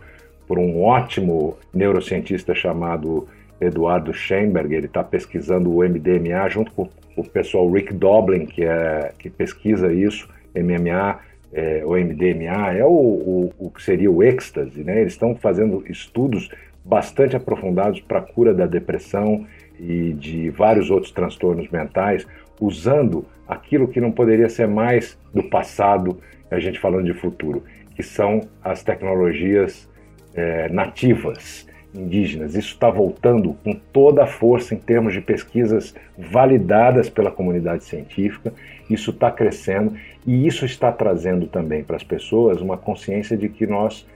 por 0.47 0.59
um 0.59 0.83
ótimo 0.83 1.57
neurocientista 1.75 2.55
chamado 2.55 3.27
Eduardo 3.61 4.13
Schemberg. 4.13 4.75
Ele 4.75 4.87
está 4.87 5.03
pesquisando 5.03 5.75
o 5.75 5.83
MDMA 5.83 6.49
junto 6.49 6.71
com 6.73 6.89
o 7.17 7.25
pessoal 7.25 7.69
Rick 7.71 7.93
Doblin, 7.93 8.47
que, 8.47 8.63
é, 8.63 9.13
que 9.19 9.29
pesquisa 9.29 9.93
isso, 9.93 10.29
MMA 10.55 11.19
é, 11.53 11.83
o 11.85 11.93
MDMA, 11.93 12.75
é 12.75 12.85
o, 12.85 12.89
o, 12.89 13.53
o, 13.59 13.71
que 13.71 13.83
seria 13.83 14.11
o 14.11 14.23
êxtase, 14.23 14.85
né? 14.85 15.01
Eles 15.01 15.15
estão 15.15 15.35
fazendo 15.35 15.85
estudos 15.89 16.51
bastante 16.85 17.37
aprofundados 17.37 18.01
para 18.01 18.19
a 18.19 18.23
cura 18.23 18.55
da 18.55 18.67
depressão 18.67 19.47
e 19.79 20.13
de 20.15 20.51
vários 20.51 20.91
outros 20.91 21.13
transtornos 21.13 21.69
mentais, 21.69 22.27
usando 22.61 23.25
aquilo 23.47 23.89
que 23.89 24.01
não 24.01 24.11
poderia 24.11 24.49
ser 24.49 24.67
mais 24.67 25.19
do 25.33 25.43
passado, 25.43 26.19
a 26.51 26.59
gente 26.59 26.79
falando 26.79 27.05
de 27.05 27.15
futuro, 27.15 27.63
que 27.95 28.03
são 28.03 28.41
as 28.63 28.83
tecnologias 28.83 29.89
é, 30.35 30.69
nativas 30.69 31.68
indígenas. 31.95 32.55
Isso 32.55 32.75
está 32.75 32.91
voltando 32.91 33.55
com 33.65 33.73
toda 33.73 34.25
a 34.25 34.27
força 34.27 34.75
em 34.75 34.79
termos 34.79 35.13
de 35.13 35.21
pesquisas 35.21 35.95
validadas 36.17 37.09
pela 37.09 37.31
comunidade 37.31 37.85
científica. 37.85 38.53
Isso 38.89 39.11
está 39.11 39.31
crescendo 39.31 39.95
e 40.27 40.47
isso 40.47 40.65
está 40.65 40.93
trazendo 40.93 41.47
também 41.47 41.83
para 41.83 41.97
as 41.97 42.05
pessoas 42.05 42.61
uma 42.61 42.77
consciência 42.77 43.37
de 43.37 43.49
que 43.49 43.67
nós, 43.67 44.07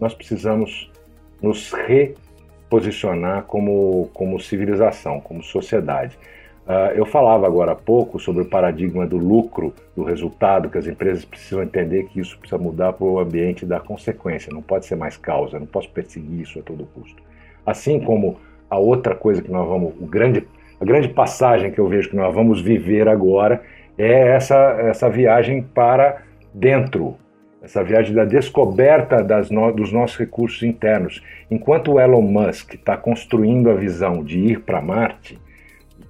nós 0.00 0.14
precisamos 0.14 0.90
nos 1.40 1.72
reposicionar 1.72 3.44
como, 3.44 4.10
como 4.12 4.40
civilização, 4.40 5.20
como 5.20 5.42
sociedade. 5.42 6.18
Uh, 6.66 6.90
eu 6.96 7.06
falava 7.06 7.46
agora 7.46 7.72
há 7.72 7.76
pouco 7.76 8.18
sobre 8.18 8.42
o 8.42 8.44
paradigma 8.44 9.06
do 9.06 9.16
lucro, 9.16 9.72
do 9.94 10.02
resultado, 10.02 10.68
que 10.68 10.76
as 10.76 10.88
empresas 10.88 11.24
precisam 11.24 11.62
entender 11.62 12.08
que 12.08 12.18
isso 12.18 12.36
precisa 12.36 12.60
mudar 12.60 12.92
para 12.92 13.06
o 13.06 13.20
ambiente 13.20 13.64
da 13.64 13.78
consequência, 13.78 14.52
não 14.52 14.62
pode 14.62 14.84
ser 14.84 14.96
mais 14.96 15.16
causa, 15.16 15.60
não 15.60 15.66
posso 15.66 15.88
perseguir 15.90 16.40
isso 16.40 16.58
a 16.58 16.62
todo 16.62 16.84
custo. 16.86 17.22
Assim 17.64 18.00
como 18.00 18.38
a 18.68 18.78
outra 18.78 19.14
coisa 19.14 19.40
que 19.40 19.50
nós 19.50 19.66
vamos, 19.68 19.94
o 20.00 20.06
grande, 20.06 20.44
a 20.80 20.84
grande 20.84 21.08
passagem 21.08 21.70
que 21.70 21.78
eu 21.78 21.86
vejo 21.86 22.10
que 22.10 22.16
nós 22.16 22.34
vamos 22.34 22.60
viver 22.60 23.08
agora 23.08 23.62
é 23.96 24.30
essa, 24.30 24.56
essa 24.80 25.08
viagem 25.08 25.62
para 25.62 26.22
dentro, 26.52 27.16
essa 27.62 27.84
viagem 27.84 28.12
da 28.12 28.24
descoberta 28.24 29.24
no, 29.52 29.70
dos 29.70 29.92
nossos 29.92 30.16
recursos 30.16 30.64
internos. 30.64 31.22
Enquanto 31.48 31.92
o 31.92 32.00
Elon 32.00 32.22
Musk 32.22 32.74
está 32.74 32.96
construindo 32.96 33.70
a 33.70 33.74
visão 33.74 34.24
de 34.24 34.38
ir 34.38 34.60
para 34.62 34.82
Marte, 34.82 35.38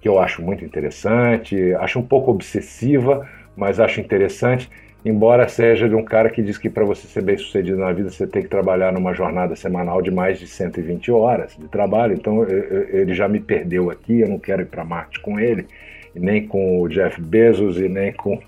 que 0.01 0.09
eu 0.09 0.19
acho 0.19 0.43
muito 0.43 0.65
interessante, 0.65 1.75
acho 1.75 1.99
um 1.99 2.07
pouco 2.07 2.31
obsessiva, 2.31 3.27
mas 3.57 3.81
acho 3.81 4.01
interessante, 4.01 4.69
embora 5.05 5.49
seja 5.49 5.89
de 5.89 5.95
um 5.95 6.05
cara 6.05 6.29
que 6.29 6.43
diz 6.43 6.59
que 6.59 6.69
para 6.69 6.85
você 6.85 7.07
ser 7.07 7.23
bem 7.23 7.39
sucedido 7.39 7.79
na 7.79 7.93
vida 7.93 8.11
você 8.11 8.27
tem 8.27 8.43
que 8.43 8.49
trabalhar 8.49 8.93
numa 8.93 9.15
jornada 9.15 9.57
semanal 9.57 10.03
de 10.03 10.11
mais 10.11 10.39
de 10.39 10.47
120 10.47 11.11
horas 11.13 11.57
de 11.57 11.69
trabalho, 11.69 12.15
então 12.15 12.45
ele 12.49 13.15
já 13.15 13.29
me 13.29 13.41
perdeu 13.41 13.91
aqui, 13.91 14.21
eu 14.21 14.29
não 14.29 14.39
quero 14.39 14.63
ir 14.63 14.67
para 14.67 14.85
Marte 14.85 15.21
com 15.21 15.39
ele, 15.39 15.67
nem 16.15 16.47
com 16.47 16.81
o 16.81 16.89
Jeff 16.89 17.21
Bezos 17.21 17.79
e 17.79 17.89
nem 17.89 18.13
com 18.13 18.41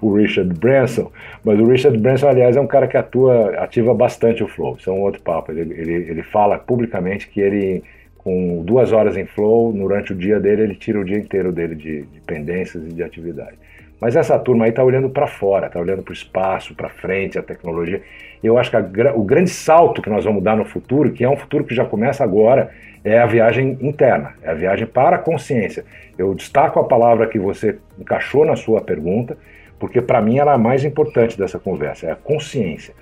o 0.00 0.14
Richard 0.14 0.52
Branson, 0.58 1.10
mas 1.42 1.58
o 1.58 1.66
Richard 1.66 1.98
Branson, 1.98 2.28
aliás, 2.28 2.56
é 2.56 2.60
um 2.60 2.66
cara 2.66 2.86
que 2.86 2.96
atua, 2.96 3.50
ativa 3.58 3.94
bastante 3.94 4.44
o 4.44 4.48
flow, 4.48 4.76
isso 4.78 4.88
é 4.88 4.92
um 4.92 5.00
outro 5.00 5.20
papo, 5.22 5.50
ele, 5.50 5.60
ele, 5.74 5.92
ele 6.10 6.22
fala 6.22 6.58
publicamente 6.58 7.28
que 7.28 7.40
ele 7.40 7.82
com 8.26 8.60
duas 8.64 8.90
horas 8.90 9.16
em 9.16 9.24
flow, 9.24 9.72
durante 9.72 10.12
o 10.12 10.16
dia 10.16 10.40
dele, 10.40 10.62
ele 10.62 10.74
tira 10.74 10.98
o 10.98 11.04
dia 11.04 11.16
inteiro 11.16 11.52
dele 11.52 11.76
de, 11.76 12.02
de 12.02 12.20
pendências 12.22 12.84
e 12.84 12.92
de 12.92 13.00
atividade. 13.00 13.56
Mas 14.00 14.16
essa 14.16 14.36
turma 14.36 14.64
aí 14.64 14.70
está 14.70 14.82
olhando 14.82 15.08
para 15.08 15.28
fora, 15.28 15.68
está 15.68 15.78
olhando 15.78 16.02
para 16.02 16.10
o 16.10 16.12
espaço, 16.12 16.74
para 16.74 16.88
frente, 16.88 17.38
a 17.38 17.42
tecnologia. 17.42 18.02
Eu 18.42 18.58
acho 18.58 18.68
que 18.68 18.76
a, 18.76 19.14
o 19.14 19.22
grande 19.22 19.50
salto 19.50 20.02
que 20.02 20.10
nós 20.10 20.24
vamos 20.24 20.42
dar 20.42 20.56
no 20.56 20.64
futuro, 20.64 21.12
que 21.12 21.22
é 21.22 21.30
um 21.30 21.36
futuro 21.36 21.62
que 21.62 21.72
já 21.72 21.84
começa 21.84 22.24
agora, 22.24 22.72
é 23.04 23.16
a 23.16 23.26
viagem 23.26 23.78
interna, 23.80 24.34
é 24.42 24.50
a 24.50 24.54
viagem 24.54 24.88
para 24.88 25.14
a 25.14 25.20
consciência. 25.20 25.84
Eu 26.18 26.34
destaco 26.34 26.80
a 26.80 26.84
palavra 26.84 27.28
que 27.28 27.38
você 27.38 27.78
encaixou 27.96 28.44
na 28.44 28.56
sua 28.56 28.80
pergunta, 28.80 29.38
porque 29.78 30.02
para 30.02 30.20
mim 30.20 30.38
ela 30.38 30.50
é 30.50 30.54
a 30.56 30.58
mais 30.58 30.84
importante 30.84 31.38
dessa 31.38 31.60
conversa, 31.60 32.08
é 32.08 32.10
a 32.10 32.16
consciência. 32.16 32.92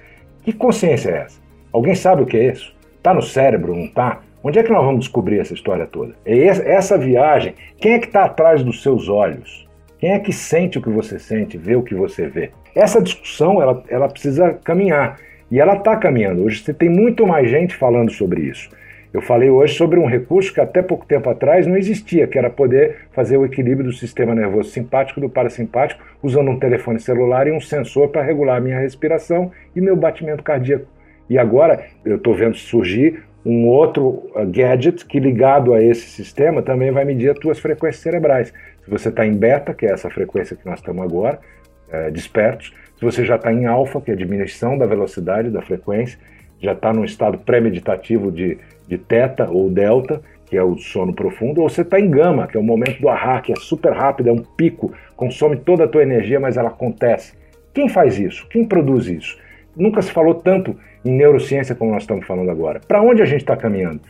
Que 0.43 0.53
consciência 0.53 1.09
é 1.09 1.17
essa? 1.23 1.41
Alguém 1.73 1.95
sabe 1.95 2.23
o 2.23 2.27
que 2.27 2.37
é 2.37 2.53
isso? 2.53 2.77
Está 2.99 3.15
no 3.15 3.23
cérebro, 3.23 3.75
não 3.75 3.87
está? 3.87 4.21
Onde 4.47 4.59
é 4.59 4.63
que 4.63 4.71
nós 4.71 4.85
vamos 4.85 5.01
descobrir 5.01 5.39
essa 5.39 5.55
história 5.55 5.87
toda? 5.87 6.13
É 6.23 6.37
essa 6.47 6.99
viagem, 6.99 7.55
quem 7.79 7.95
é 7.95 7.99
que 7.99 8.09
está 8.09 8.25
atrás 8.25 8.63
dos 8.63 8.83
seus 8.83 9.09
olhos? 9.09 9.67
Quem 9.99 10.13
é 10.13 10.19
que 10.19 10.35
sente 10.35 10.77
o 10.77 10.83
que 10.83 10.91
você 10.91 11.19
sente, 11.19 11.57
vê 11.57 11.75
o 11.75 11.83
que 11.83 11.95
você 11.95 12.27
vê? 12.27 12.51
Essa 12.75 13.01
discussão, 13.01 13.63
ela, 13.63 13.83
ela 13.89 14.07
precisa 14.07 14.53
caminhar. 14.63 15.17
E 15.51 15.59
ela 15.59 15.77
está 15.77 15.97
caminhando. 15.97 16.45
Hoje 16.45 16.63
você 16.63 16.75
tem 16.75 16.91
muito 16.91 17.27
mais 17.27 17.49
gente 17.49 17.75
falando 17.75 18.11
sobre 18.11 18.43
isso. 18.43 18.69
Eu 19.15 19.23
falei 19.23 19.49
hoje 19.49 19.77
sobre 19.77 19.99
um 19.99 20.05
recurso 20.05 20.53
que 20.53 20.61
até 20.61 20.83
pouco 20.83 21.07
tempo 21.07 21.31
atrás 21.31 21.67
não 21.67 21.77
existia, 21.77 22.27
que 22.27 22.37
era 22.37 22.51
poder 22.51 23.07
fazer 23.13 23.39
o 23.39 23.47
equilíbrio 23.47 23.89
do 23.89 23.97
sistema 23.97 24.35
nervoso 24.35 24.69
simpático 24.69 25.23
do 25.23 25.31
parasimpático 25.31 26.05
usando 26.23 26.51
um 26.51 26.59
telefone 26.59 27.01
celular 27.01 27.47
e 27.47 27.53
um 27.53 27.61
sensor 27.61 28.09
para 28.09 28.21
regular 28.21 28.59
a 28.59 28.61
minha 28.61 28.79
respiração 28.79 29.51
e 29.75 29.81
meu 29.81 29.97
batimento 29.97 30.43
cardíaco. 30.43 30.87
E 31.31 31.39
agora 31.39 31.87
eu 32.05 32.17
estou 32.17 32.35
vendo 32.35 32.57
surgir 32.57 33.23
um 33.45 33.67
outro 33.67 34.31
uh, 34.35 34.47
gadget 34.47 35.05
que 35.05 35.21
ligado 35.21 35.75
a 35.75 35.83
esse 35.83 36.09
sistema 36.09 36.63
também 36.63 36.91
vai 36.91 37.05
medir 37.05 37.31
as 37.31 37.39
tuas 37.39 37.59
frequências 37.59 38.03
cerebrais. 38.03 38.53
Se 38.85 38.91
você 38.91 39.09
está 39.09 39.27
em 39.27 39.35
beta, 39.35 39.75
que 39.75 39.87
é 39.87 39.91
essa 39.91 40.11
frequência 40.11 40.57
que 40.57 40.67
nós 40.67 40.79
estamos 40.79 41.03
agora, 41.03 41.39
é, 41.91 42.11
despertos, 42.11 42.75
se 42.97 43.05
você 43.05 43.25
já 43.25 43.37
está 43.37 43.53
em 43.53 43.67
alfa, 43.67 44.01
que 44.01 44.11
é 44.11 44.15
a 44.15 44.17
diminuição 44.17 44.79
da 44.79 44.87
velocidade 44.87 45.51
da 45.51 45.63
frequência, 45.63 46.19
já 46.61 46.73
está 46.73 46.93
num 46.93 47.05
estado 47.05 47.39
pré-meditativo 47.39 48.31
de, 48.31 48.59
de 48.87 48.99
teta 48.99 49.51
ou 49.51 49.71
delta, 49.71 50.23
que 50.47 50.57
é 50.57 50.63
o 50.63 50.77
sono 50.79 51.13
profundo, 51.13 51.61
ou 51.61 51.69
você 51.69 51.83
está 51.83 51.99
em 51.99 52.11
gama, 52.11 52.47
que 52.47 52.57
é 52.57 52.61
o 52.61 52.63
momento 52.63 53.01
do 53.01 53.09
ahá, 53.09 53.41
que 53.41 53.53
é 53.53 53.57
super 53.57 53.93
rápido, 53.93 54.29
é 54.29 54.33
um 54.33 54.43
pico, 54.43 54.93
consome 55.17 55.57
toda 55.57 55.85
a 55.85 55.89
tua 55.89 56.03
energia, 56.03 56.39
mas 56.39 56.57
ela 56.57 56.69
acontece. 56.69 57.35
Quem 57.73 57.89
faz 57.89 58.19
isso? 58.19 58.47
Quem 58.49 58.65
produz 58.65 59.07
isso? 59.07 59.37
Nunca 59.77 60.01
se 60.03 60.13
falou 60.13 60.35
tanto 60.35 60.77
em 61.05 61.13
neurociência 61.13 61.75
como 61.75 61.93
nós 61.93 62.03
estamos 62.03 62.27
falando 62.27 62.51
agora. 62.51 62.81
Para 62.87 63.03
onde 63.03 63.23
a 63.23 63.27
gente 63.27 63.41
está 63.41 63.57
caminhando? 63.57 64.01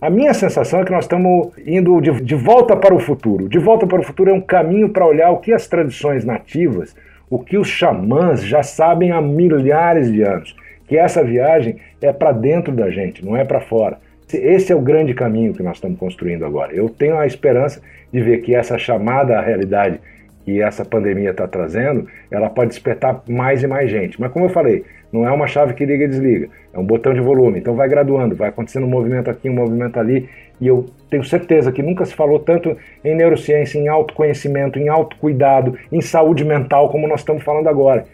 A 0.00 0.10
minha 0.10 0.34
sensação 0.34 0.80
é 0.80 0.84
que 0.84 0.90
nós 0.90 1.04
estamos 1.04 1.52
indo 1.64 2.00
de, 2.00 2.10
de, 2.22 2.34
volta 2.34 2.76
para 2.76 2.92
o 2.92 2.98
futuro. 2.98 3.48
De 3.48 3.58
volta 3.58 3.86
para 3.86 4.00
o 4.00 4.02
futuro 4.02 4.30
é 4.30 4.32
um 4.32 4.40
caminho 4.40 4.88
para 4.88 5.06
olhar 5.06 5.30
o 5.30 5.38
que 5.38 5.52
as 5.52 5.68
tradições 5.68 6.24
nativas, 6.24 6.96
o 7.30 7.38
que 7.38 7.56
os 7.56 7.68
xamãs 7.68 8.44
já 8.44 8.64
sabem 8.64 9.12
há 9.12 9.22
milhares 9.22 10.12
de 10.12 10.22
anos. 10.22 10.56
Que 10.88 10.98
essa 10.98 11.22
viagem 11.22 11.76
é 12.00 12.12
para 12.12 12.32
dentro 12.32 12.72
da 12.72 12.90
gente, 12.90 13.24
não 13.24 13.36
é 13.36 13.44
para 13.44 13.60
fora. 13.60 13.98
Esse 14.32 14.72
é 14.72 14.74
o 14.74 14.80
grande 14.80 15.14
caminho 15.14 15.54
que 15.54 15.62
nós 15.62 15.76
estamos 15.76 15.98
construindo 16.00 16.44
agora. 16.44 16.74
Eu 16.74 16.88
tenho 16.88 17.16
a 17.16 17.24
esperança 17.24 17.80
de 18.12 18.20
ver 18.20 18.38
que 18.38 18.56
essa 18.56 18.76
chamada 18.76 19.40
realidade 19.40 20.00
que 20.44 20.60
essa 20.60 20.84
pandemia 20.84 21.30
está 21.30 21.46
trazendo, 21.46 22.06
ela 22.30 22.50
pode 22.50 22.70
despertar 22.70 23.22
mais 23.28 23.62
e 23.62 23.66
mais 23.66 23.90
gente. 23.90 24.20
Mas 24.20 24.32
como 24.32 24.46
eu 24.46 24.50
falei, 24.50 24.84
não 25.12 25.26
é 25.26 25.30
uma 25.30 25.46
chave 25.46 25.74
que 25.74 25.84
liga 25.84 26.04
e 26.04 26.08
desliga, 26.08 26.48
é 26.72 26.78
um 26.78 26.84
botão 26.84 27.12
de 27.12 27.20
volume. 27.20 27.58
Então 27.58 27.74
vai 27.74 27.88
graduando, 27.88 28.34
vai 28.34 28.48
acontecendo 28.48 28.86
um 28.86 28.90
movimento 28.90 29.30
aqui, 29.30 29.48
um 29.48 29.54
movimento 29.54 29.98
ali, 29.98 30.28
E 30.60 30.66
eu 30.66 30.86
tenho 31.10 31.24
certeza 31.24 31.70
que 31.70 31.82
nunca 31.82 32.04
se 32.04 32.14
falou 32.14 32.38
tanto 32.38 32.76
em 33.04 33.14
neurociência, 33.14 33.78
em 33.78 33.88
autoconhecimento, 33.88 34.78
em 34.78 34.88
autocuidado, 34.88 35.76
em 35.90 36.00
saúde 36.00 36.44
mental 36.44 36.88
como 36.88 37.06
nós 37.06 37.20
estamos 37.20 37.42
falando 37.42 37.68
agora. 37.68 38.06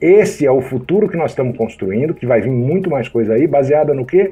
Esse 0.00 0.46
é 0.46 0.50
o 0.50 0.60
futuro 0.60 1.08
que 1.08 1.16
nós 1.16 1.32
estamos 1.32 1.56
construindo, 1.56 2.14
que 2.14 2.24
vai 2.24 2.40
vir 2.40 2.50
muito 2.50 2.88
mais 2.88 3.08
coisa 3.08 3.34
aí, 3.34 3.46
baseada 3.46 3.92
no 3.92 4.06
quê? 4.06 4.30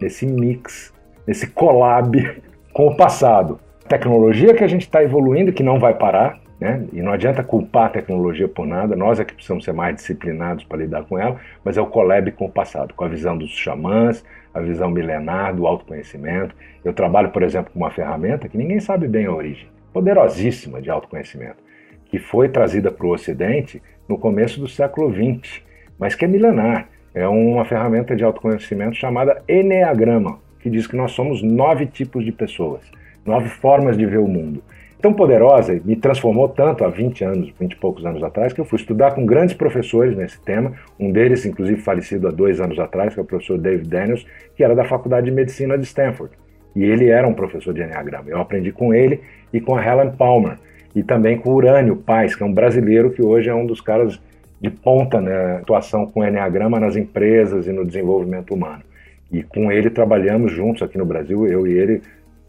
Nesse 0.00 0.26
mix, 0.26 0.92
nesse 1.26 1.46
collab 1.46 2.40
com 2.72 2.86
o 2.86 2.96
passado. 2.96 3.60
Tecnologia 3.86 4.54
que 4.54 4.64
a 4.64 4.68
gente 4.68 4.82
está 4.82 5.04
evoluindo, 5.04 5.52
que 5.52 5.62
não 5.62 5.78
vai 5.78 5.92
parar, 5.94 6.40
né? 6.62 6.86
E 6.92 7.02
não 7.02 7.10
adianta 7.10 7.42
culpar 7.42 7.86
a 7.86 7.88
tecnologia 7.88 8.46
por 8.46 8.64
nada, 8.64 8.94
nós 8.94 9.18
é 9.18 9.24
que 9.24 9.34
precisamos 9.34 9.64
ser 9.64 9.72
mais 9.72 9.96
disciplinados 9.96 10.62
para 10.62 10.78
lidar 10.78 11.02
com 11.02 11.18
ela, 11.18 11.36
mas 11.64 11.76
é 11.76 11.80
o 11.80 11.86
collab 11.86 12.30
com 12.30 12.44
o 12.44 12.48
passado, 12.48 12.94
com 12.94 13.04
a 13.04 13.08
visão 13.08 13.36
dos 13.36 13.50
xamãs, 13.50 14.24
a 14.54 14.60
visão 14.60 14.88
milenar 14.88 15.56
do 15.56 15.66
autoconhecimento. 15.66 16.54
Eu 16.84 16.92
trabalho, 16.92 17.30
por 17.30 17.42
exemplo, 17.42 17.72
com 17.72 17.80
uma 17.80 17.90
ferramenta 17.90 18.48
que 18.48 18.56
ninguém 18.56 18.78
sabe 18.78 19.08
bem 19.08 19.26
a 19.26 19.32
origem, 19.32 19.66
poderosíssima 19.92 20.80
de 20.80 20.88
autoconhecimento, 20.88 21.56
que 22.04 22.20
foi 22.20 22.48
trazida 22.48 22.92
para 22.92 23.06
o 23.08 23.10
Ocidente 23.10 23.82
no 24.08 24.16
começo 24.16 24.60
do 24.60 24.68
século 24.68 25.12
XX, 25.12 25.62
mas 25.98 26.14
que 26.14 26.24
é 26.24 26.28
milenar. 26.28 26.88
É 27.12 27.26
uma 27.26 27.64
ferramenta 27.64 28.14
de 28.14 28.22
autoconhecimento 28.22 28.94
chamada 28.94 29.42
Enneagrama, 29.48 30.38
que 30.60 30.70
diz 30.70 30.86
que 30.86 30.96
nós 30.96 31.10
somos 31.10 31.42
nove 31.42 31.86
tipos 31.86 32.24
de 32.24 32.30
pessoas, 32.30 32.88
nove 33.26 33.48
formas 33.48 33.98
de 33.98 34.06
ver 34.06 34.18
o 34.18 34.28
mundo. 34.28 34.62
Tão 35.02 35.12
poderosa, 35.12 35.80
me 35.84 35.96
transformou 35.96 36.48
tanto 36.48 36.84
há 36.84 36.88
20 36.88 37.24
anos, 37.24 37.52
20 37.58 37.72
e 37.72 37.76
poucos 37.76 38.06
anos 38.06 38.22
atrás, 38.22 38.52
que 38.52 38.60
eu 38.60 38.64
fui 38.64 38.78
estudar 38.78 39.16
com 39.16 39.26
grandes 39.26 39.52
professores 39.52 40.16
nesse 40.16 40.40
tema, 40.40 40.74
um 40.98 41.10
deles, 41.10 41.44
inclusive, 41.44 41.80
falecido 41.80 42.28
há 42.28 42.30
dois 42.30 42.60
anos 42.60 42.78
atrás, 42.78 43.12
que 43.12 43.18
é 43.18 43.22
o 43.22 43.26
professor 43.26 43.58
David 43.58 43.88
Daniels, 43.88 44.24
que 44.54 44.62
era 44.62 44.76
da 44.76 44.84
Faculdade 44.84 45.26
de 45.26 45.32
Medicina 45.32 45.76
de 45.76 45.84
Stanford. 45.84 46.32
E 46.76 46.84
ele 46.84 47.08
era 47.08 47.26
um 47.26 47.34
professor 47.34 47.74
de 47.74 47.82
Enneagrama. 47.82 48.30
Eu 48.30 48.38
aprendi 48.38 48.70
com 48.70 48.94
ele 48.94 49.20
e 49.52 49.60
com 49.60 49.74
a 49.74 49.84
Helen 49.84 50.12
Palmer, 50.12 50.56
e 50.94 51.02
também 51.02 51.36
com 51.36 51.50
o 51.50 51.54
Urânio 51.54 51.96
Paz, 51.96 52.36
que 52.36 52.44
é 52.44 52.46
um 52.46 52.54
brasileiro 52.54 53.10
que 53.10 53.22
hoje 53.22 53.50
é 53.50 53.54
um 53.54 53.66
dos 53.66 53.80
caras 53.80 54.20
de 54.60 54.70
ponta 54.70 55.20
na 55.20 55.56
atuação 55.56 56.06
com 56.06 56.24
Enneagrama 56.24 56.78
nas 56.78 56.94
empresas 56.94 57.66
e 57.66 57.72
no 57.72 57.84
desenvolvimento 57.84 58.54
humano. 58.54 58.84
E 59.32 59.42
com 59.42 59.72
ele 59.72 59.90
trabalhamos 59.90 60.52
juntos 60.52 60.80
aqui 60.80 60.96
no 60.96 61.04
Brasil, 61.04 61.44
eu 61.48 61.66
e 61.66 61.72
ele, 61.72 62.02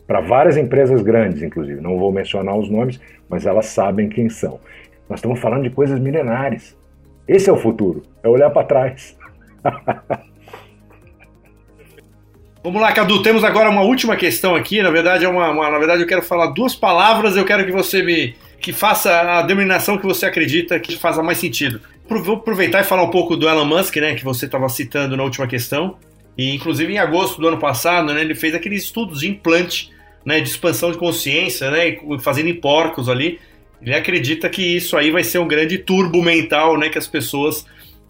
para 0.08 0.22
várias 0.22 0.58
empresas 0.58 1.02
grandes, 1.02 1.42
inclusive. 1.42 1.82
Não 1.82 1.98
vou 1.98 2.12
mencionar 2.12 2.58
os 2.58 2.70
nomes, 2.70 3.00
mas 3.30 3.46
elas 3.46 3.68
sabem 3.68 4.10
quem 4.10 4.30
são. 4.30 4.60
Nós 5.10 5.20
estamos 5.20 5.40
falando 5.40 5.64
de 5.64 5.70
coisas 5.70 6.00
milenares. 6.00 6.78
Esse 7.28 7.50
é 7.50 7.54
o 7.54 7.58
futuro, 7.58 8.02
é 8.22 8.28
olhar 8.28 8.50
para 8.50 8.66
trás. 8.66 9.18
Vamos 12.64 12.82
lá, 12.82 12.94
Cadu. 12.94 13.22
Temos 13.22 13.44
agora 13.44 13.70
uma 13.70 13.82
última 13.82 14.16
questão 14.16 14.56
aqui. 14.56 14.82
Na 14.82 14.90
verdade, 14.90 15.26
é 15.26 15.28
uma, 15.28 15.50
uma, 15.50 15.70
na 15.70 15.78
verdade, 15.78 16.02
eu 16.02 16.08
quero 16.08 16.22
falar 16.22 16.48
duas 16.48 16.74
palavras. 16.74 17.36
Eu 17.36 17.44
quero 17.44 17.66
que 17.66 17.74
você 17.74 18.02
me 18.02 18.36
que 18.64 18.72
faça 18.72 19.40
a 19.40 19.42
denominação 19.42 19.98
que 19.98 20.06
você 20.06 20.26
acredita 20.26 20.80
que 20.80 20.96
faça 20.96 21.22
mais 21.22 21.38
sentido. 21.38 21.82
Vou 22.08 22.38
aproveitar 22.38 22.80
e 22.80 22.86
falar 22.86 23.04
um 23.04 23.12
pouco 23.12 23.36
do 23.36 23.50
Elon 23.50 23.66
Musk, 23.66 23.98
né, 23.98 24.16
que 24.16 24.24
você 24.24 24.46
estava 24.46 24.70
citando 24.70 25.18
na 25.18 25.24
última 25.24 25.46
questão. 25.46 25.98
E 26.38 26.56
inclusive 26.56 26.94
em 26.94 26.98
agosto 26.98 27.42
do 27.42 27.48
ano 27.50 27.58
passado, 27.58 28.14
né, 28.14 28.22
ele 28.22 28.34
fez 28.34 28.56
aqueles 28.56 28.84
estudos 28.84 29.20
de 29.20 29.30
implante, 29.30 29.92
né, 30.26 30.40
de 30.40 30.50
expansão 30.50 30.92
de 30.92 30.98
consciência, 30.98 31.70
né, 31.70 31.98
fazendo 32.20 32.50
em 32.50 32.56
porcos 32.56 33.10
ali. 33.10 33.40
Ele 33.82 33.96
acredita 33.96 34.50
que 34.50 34.78
isso 34.78 34.96
aí 34.96 35.12
vai 35.12 35.24
ser 35.24 35.40
um 35.40 35.48
grande 35.48 35.78
turbo 35.78 36.22
mental, 36.22 36.78
né, 36.78 36.90
que 36.90 36.98
as 36.98 37.08
pessoas 37.08 37.66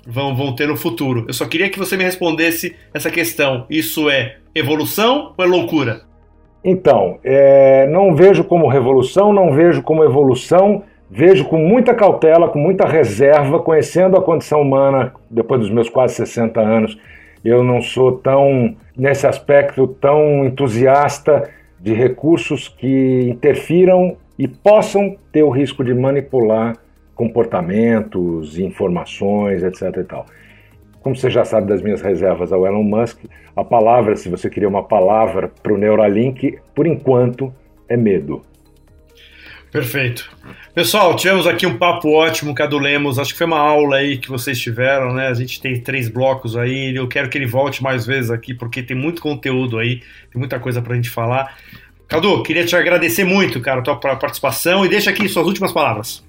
vão, 0.05 0.35
vão 0.35 0.55
ter 0.55 0.67
no 0.67 0.77
futuro. 0.77 1.25
Eu 1.27 1.33
só 1.33 1.45
queria 1.45 1.69
que 1.69 1.79
você 1.79 1.97
me 1.97 2.03
respondesse 2.03 2.75
essa 2.93 3.09
questão. 3.09 3.65
Isso 3.69 4.09
é 4.09 4.37
evolução 4.53 5.33
ou 5.37 5.45
é 5.45 5.47
loucura? 5.47 6.01
Então, 6.63 7.19
é, 7.23 7.87
não 7.87 8.15
vejo 8.15 8.43
como 8.43 8.69
revolução, 8.69 9.33
não 9.33 9.53
vejo 9.53 9.81
como 9.81 10.03
evolução, 10.03 10.83
vejo 11.09 11.45
com 11.45 11.57
muita 11.57 11.93
cautela, 11.93 12.47
com 12.47 12.59
muita 12.59 12.87
reserva, 12.87 13.59
conhecendo 13.59 14.15
a 14.15 14.21
condição 14.21 14.61
humana 14.61 15.13
depois 15.29 15.59
dos 15.59 15.69
meus 15.69 15.89
quase 15.89 16.15
60 16.15 16.61
anos. 16.61 16.97
Eu 17.43 17.63
não 17.63 17.81
sou 17.81 18.13
tão, 18.13 18.75
nesse 18.95 19.27
aspecto, 19.27 19.87
tão 19.99 20.45
entusiasta 20.45 21.49
de 21.83 21.93
recursos 21.93 22.69
que 22.69 23.27
interfiram 23.29 24.15
e 24.39 24.47
possam 24.47 25.17
ter 25.33 25.43
o 25.43 25.49
risco 25.49 25.83
de 25.83 25.93
manipular 25.93 26.77
comportamentos, 27.13 28.57
informações, 28.57 29.61
etc. 29.61 29.97
E 29.97 30.03
tal. 30.05 30.25
Como 31.01 31.13
você 31.13 31.29
já 31.29 31.43
sabe 31.43 31.67
das 31.67 31.81
minhas 31.81 32.01
reservas 32.01 32.53
ao 32.53 32.65
Elon 32.65 32.83
Musk, 32.83 33.25
a 33.53 33.65
palavra, 33.65 34.15
se 34.15 34.29
você 34.29 34.49
queria 34.49 34.69
uma 34.69 34.83
palavra 34.83 35.51
para 35.61 35.73
o 35.73 35.77
Neuralink, 35.77 36.57
por 36.73 36.87
enquanto, 36.87 37.53
é 37.89 37.97
medo. 37.97 38.41
Perfeito. 39.73 40.29
Pessoal, 40.75 41.15
tivemos 41.15 41.47
aqui 41.47 41.65
um 41.65 41.79
papo 41.79 42.07
ótimo, 42.11 42.53
Cadu 42.53 42.77
Lemos. 42.77 43.17
Acho 43.17 43.31
que 43.31 43.39
foi 43.39 43.47
uma 43.47 43.57
aula 43.57 43.95
aí 43.95 44.19
que 44.19 44.29
vocês 44.29 44.59
tiveram, 44.59 45.15
né? 45.15 45.27
A 45.27 45.33
gente 45.33 45.59
tem 45.59 45.81
três 45.81 46.07
blocos 46.07 46.55
aí. 46.55 46.95
Eu 46.95 47.07
quero 47.07 47.27
que 47.27 47.39
ele 47.39 47.47
volte 47.47 47.81
mais 47.81 48.05
vezes 48.05 48.29
aqui, 48.29 48.53
porque 48.53 48.83
tem 48.83 48.95
muito 48.95 49.19
conteúdo 49.19 49.79
aí, 49.79 50.01
tem 50.31 50.37
muita 50.37 50.59
coisa 50.59 50.79
pra 50.79 50.95
gente 50.95 51.09
falar. 51.09 51.57
Cadu, 52.07 52.43
queria 52.43 52.63
te 52.63 52.75
agradecer 52.75 53.23
muito, 53.23 53.59
cara, 53.61 53.79
a 53.79 53.83
tua 53.83 53.95
participação 53.95 54.85
e 54.85 54.89
deixa 54.89 55.09
aqui 55.09 55.27
suas 55.27 55.47
últimas 55.47 55.71
palavras. 55.71 56.23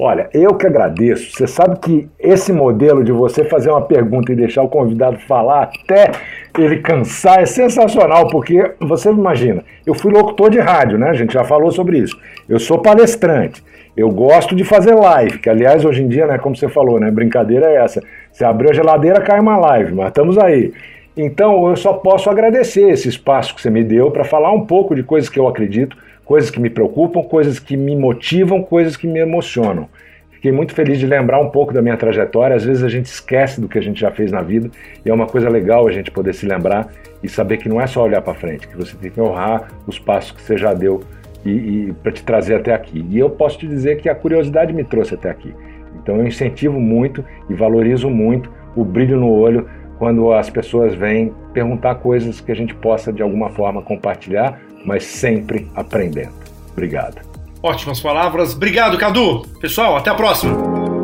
Olha, 0.00 0.28
eu 0.32 0.54
que 0.54 0.66
agradeço. 0.66 1.32
Você 1.32 1.46
sabe 1.46 1.78
que 1.80 2.08
esse 2.20 2.52
modelo 2.52 3.02
de 3.02 3.10
você 3.10 3.42
fazer 3.44 3.70
uma 3.70 3.82
pergunta 3.82 4.32
e 4.32 4.36
deixar 4.36 4.62
o 4.62 4.68
convidado 4.68 5.18
falar 5.26 5.64
até 5.64 6.12
ele 6.56 6.78
cansar 6.78 7.40
é 7.40 7.46
sensacional, 7.46 8.28
porque 8.28 8.72
você 8.80 9.10
imagina, 9.10 9.62
eu 9.86 9.94
fui 9.94 10.12
locutor 10.12 10.50
de 10.50 10.58
rádio, 10.58 10.98
né? 10.98 11.08
A 11.08 11.14
gente 11.14 11.32
já 11.32 11.44
falou 11.44 11.70
sobre 11.70 11.98
isso. 11.98 12.18
Eu 12.48 12.58
sou 12.58 12.78
palestrante. 12.78 13.62
Eu 13.96 14.10
gosto 14.10 14.54
de 14.54 14.62
fazer 14.62 14.94
live, 14.94 15.38
que 15.38 15.50
aliás 15.50 15.84
hoje 15.84 16.02
em 16.02 16.08
dia, 16.08 16.26
né, 16.26 16.38
como 16.38 16.56
você 16.56 16.68
falou, 16.68 17.00
né, 17.00 17.10
brincadeira 17.10 17.66
é 17.66 17.76
essa. 17.82 18.00
Você 18.30 18.44
abriu 18.44 18.70
a 18.70 18.72
geladeira, 18.72 19.20
cai 19.20 19.40
uma 19.40 19.56
live, 19.56 19.92
mas 19.92 20.08
estamos 20.08 20.38
aí. 20.38 20.72
Então 21.20 21.68
eu 21.68 21.74
só 21.74 21.94
posso 21.94 22.30
agradecer 22.30 22.88
esse 22.90 23.08
espaço 23.08 23.52
que 23.52 23.60
você 23.60 23.68
me 23.68 23.82
deu 23.82 24.08
para 24.08 24.22
falar 24.22 24.52
um 24.52 24.64
pouco 24.64 24.94
de 24.94 25.02
coisas 25.02 25.28
que 25.28 25.36
eu 25.36 25.48
acredito, 25.48 25.96
coisas 26.24 26.48
que 26.48 26.60
me 26.60 26.70
preocupam, 26.70 27.24
coisas 27.24 27.58
que 27.58 27.76
me 27.76 27.96
motivam, 27.96 28.62
coisas 28.62 28.96
que 28.96 29.08
me 29.08 29.18
emocionam. 29.18 29.88
Fiquei 30.30 30.52
muito 30.52 30.72
feliz 30.72 30.96
de 30.96 31.06
lembrar 31.08 31.40
um 31.40 31.50
pouco 31.50 31.74
da 31.74 31.82
minha 31.82 31.96
trajetória. 31.96 32.54
Às 32.54 32.64
vezes 32.64 32.84
a 32.84 32.88
gente 32.88 33.06
esquece 33.06 33.60
do 33.60 33.66
que 33.68 33.76
a 33.76 33.80
gente 33.82 34.00
já 34.00 34.12
fez 34.12 34.30
na 34.30 34.42
vida 34.42 34.70
e 35.04 35.10
é 35.10 35.12
uma 35.12 35.26
coisa 35.26 35.48
legal 35.48 35.88
a 35.88 35.90
gente 35.90 36.08
poder 36.12 36.32
se 36.32 36.46
lembrar 36.46 36.88
e 37.20 37.28
saber 37.28 37.56
que 37.56 37.68
não 37.68 37.80
é 37.80 37.88
só 37.88 38.04
olhar 38.04 38.22
para 38.22 38.34
frente, 38.34 38.68
que 38.68 38.76
você 38.76 38.96
tem 38.96 39.10
que 39.10 39.20
honrar 39.20 39.66
os 39.88 39.98
passos 39.98 40.30
que 40.30 40.40
você 40.40 40.56
já 40.56 40.72
deu 40.72 41.00
e, 41.44 41.50
e 41.50 41.94
para 42.00 42.12
te 42.12 42.22
trazer 42.22 42.54
até 42.54 42.72
aqui. 42.72 43.04
E 43.10 43.18
eu 43.18 43.28
posso 43.28 43.58
te 43.58 43.66
dizer 43.66 43.96
que 43.96 44.08
a 44.08 44.14
curiosidade 44.14 44.72
me 44.72 44.84
trouxe 44.84 45.14
até 45.14 45.30
aqui. 45.30 45.52
Então 46.00 46.14
eu 46.14 46.24
incentivo 46.28 46.78
muito 46.78 47.24
e 47.50 47.54
valorizo 47.54 48.08
muito 48.08 48.56
o 48.76 48.84
brilho 48.84 49.18
no 49.18 49.32
olho 49.32 49.68
quando 49.98 50.32
as 50.32 50.48
pessoas 50.48 50.94
vêm 50.94 51.34
perguntar 51.52 51.96
coisas 51.96 52.40
que 52.40 52.52
a 52.52 52.54
gente 52.54 52.74
possa 52.74 53.12
de 53.12 53.22
alguma 53.22 53.50
forma 53.50 53.82
compartilhar, 53.82 54.60
mas 54.84 55.04
sempre 55.04 55.68
aprendendo. 55.74 56.32
Obrigado. 56.72 57.20
Ótimas 57.62 58.00
palavras. 58.00 58.54
Obrigado, 58.54 58.96
Cadu. 58.96 59.42
Pessoal, 59.60 59.96
até 59.96 60.10
a 60.10 60.14
próxima. 60.14 60.56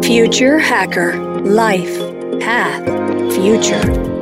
Future 0.02 0.62
Hacker 0.62 1.14
Life 1.44 1.98
Path 2.38 2.84
Future 3.34 4.13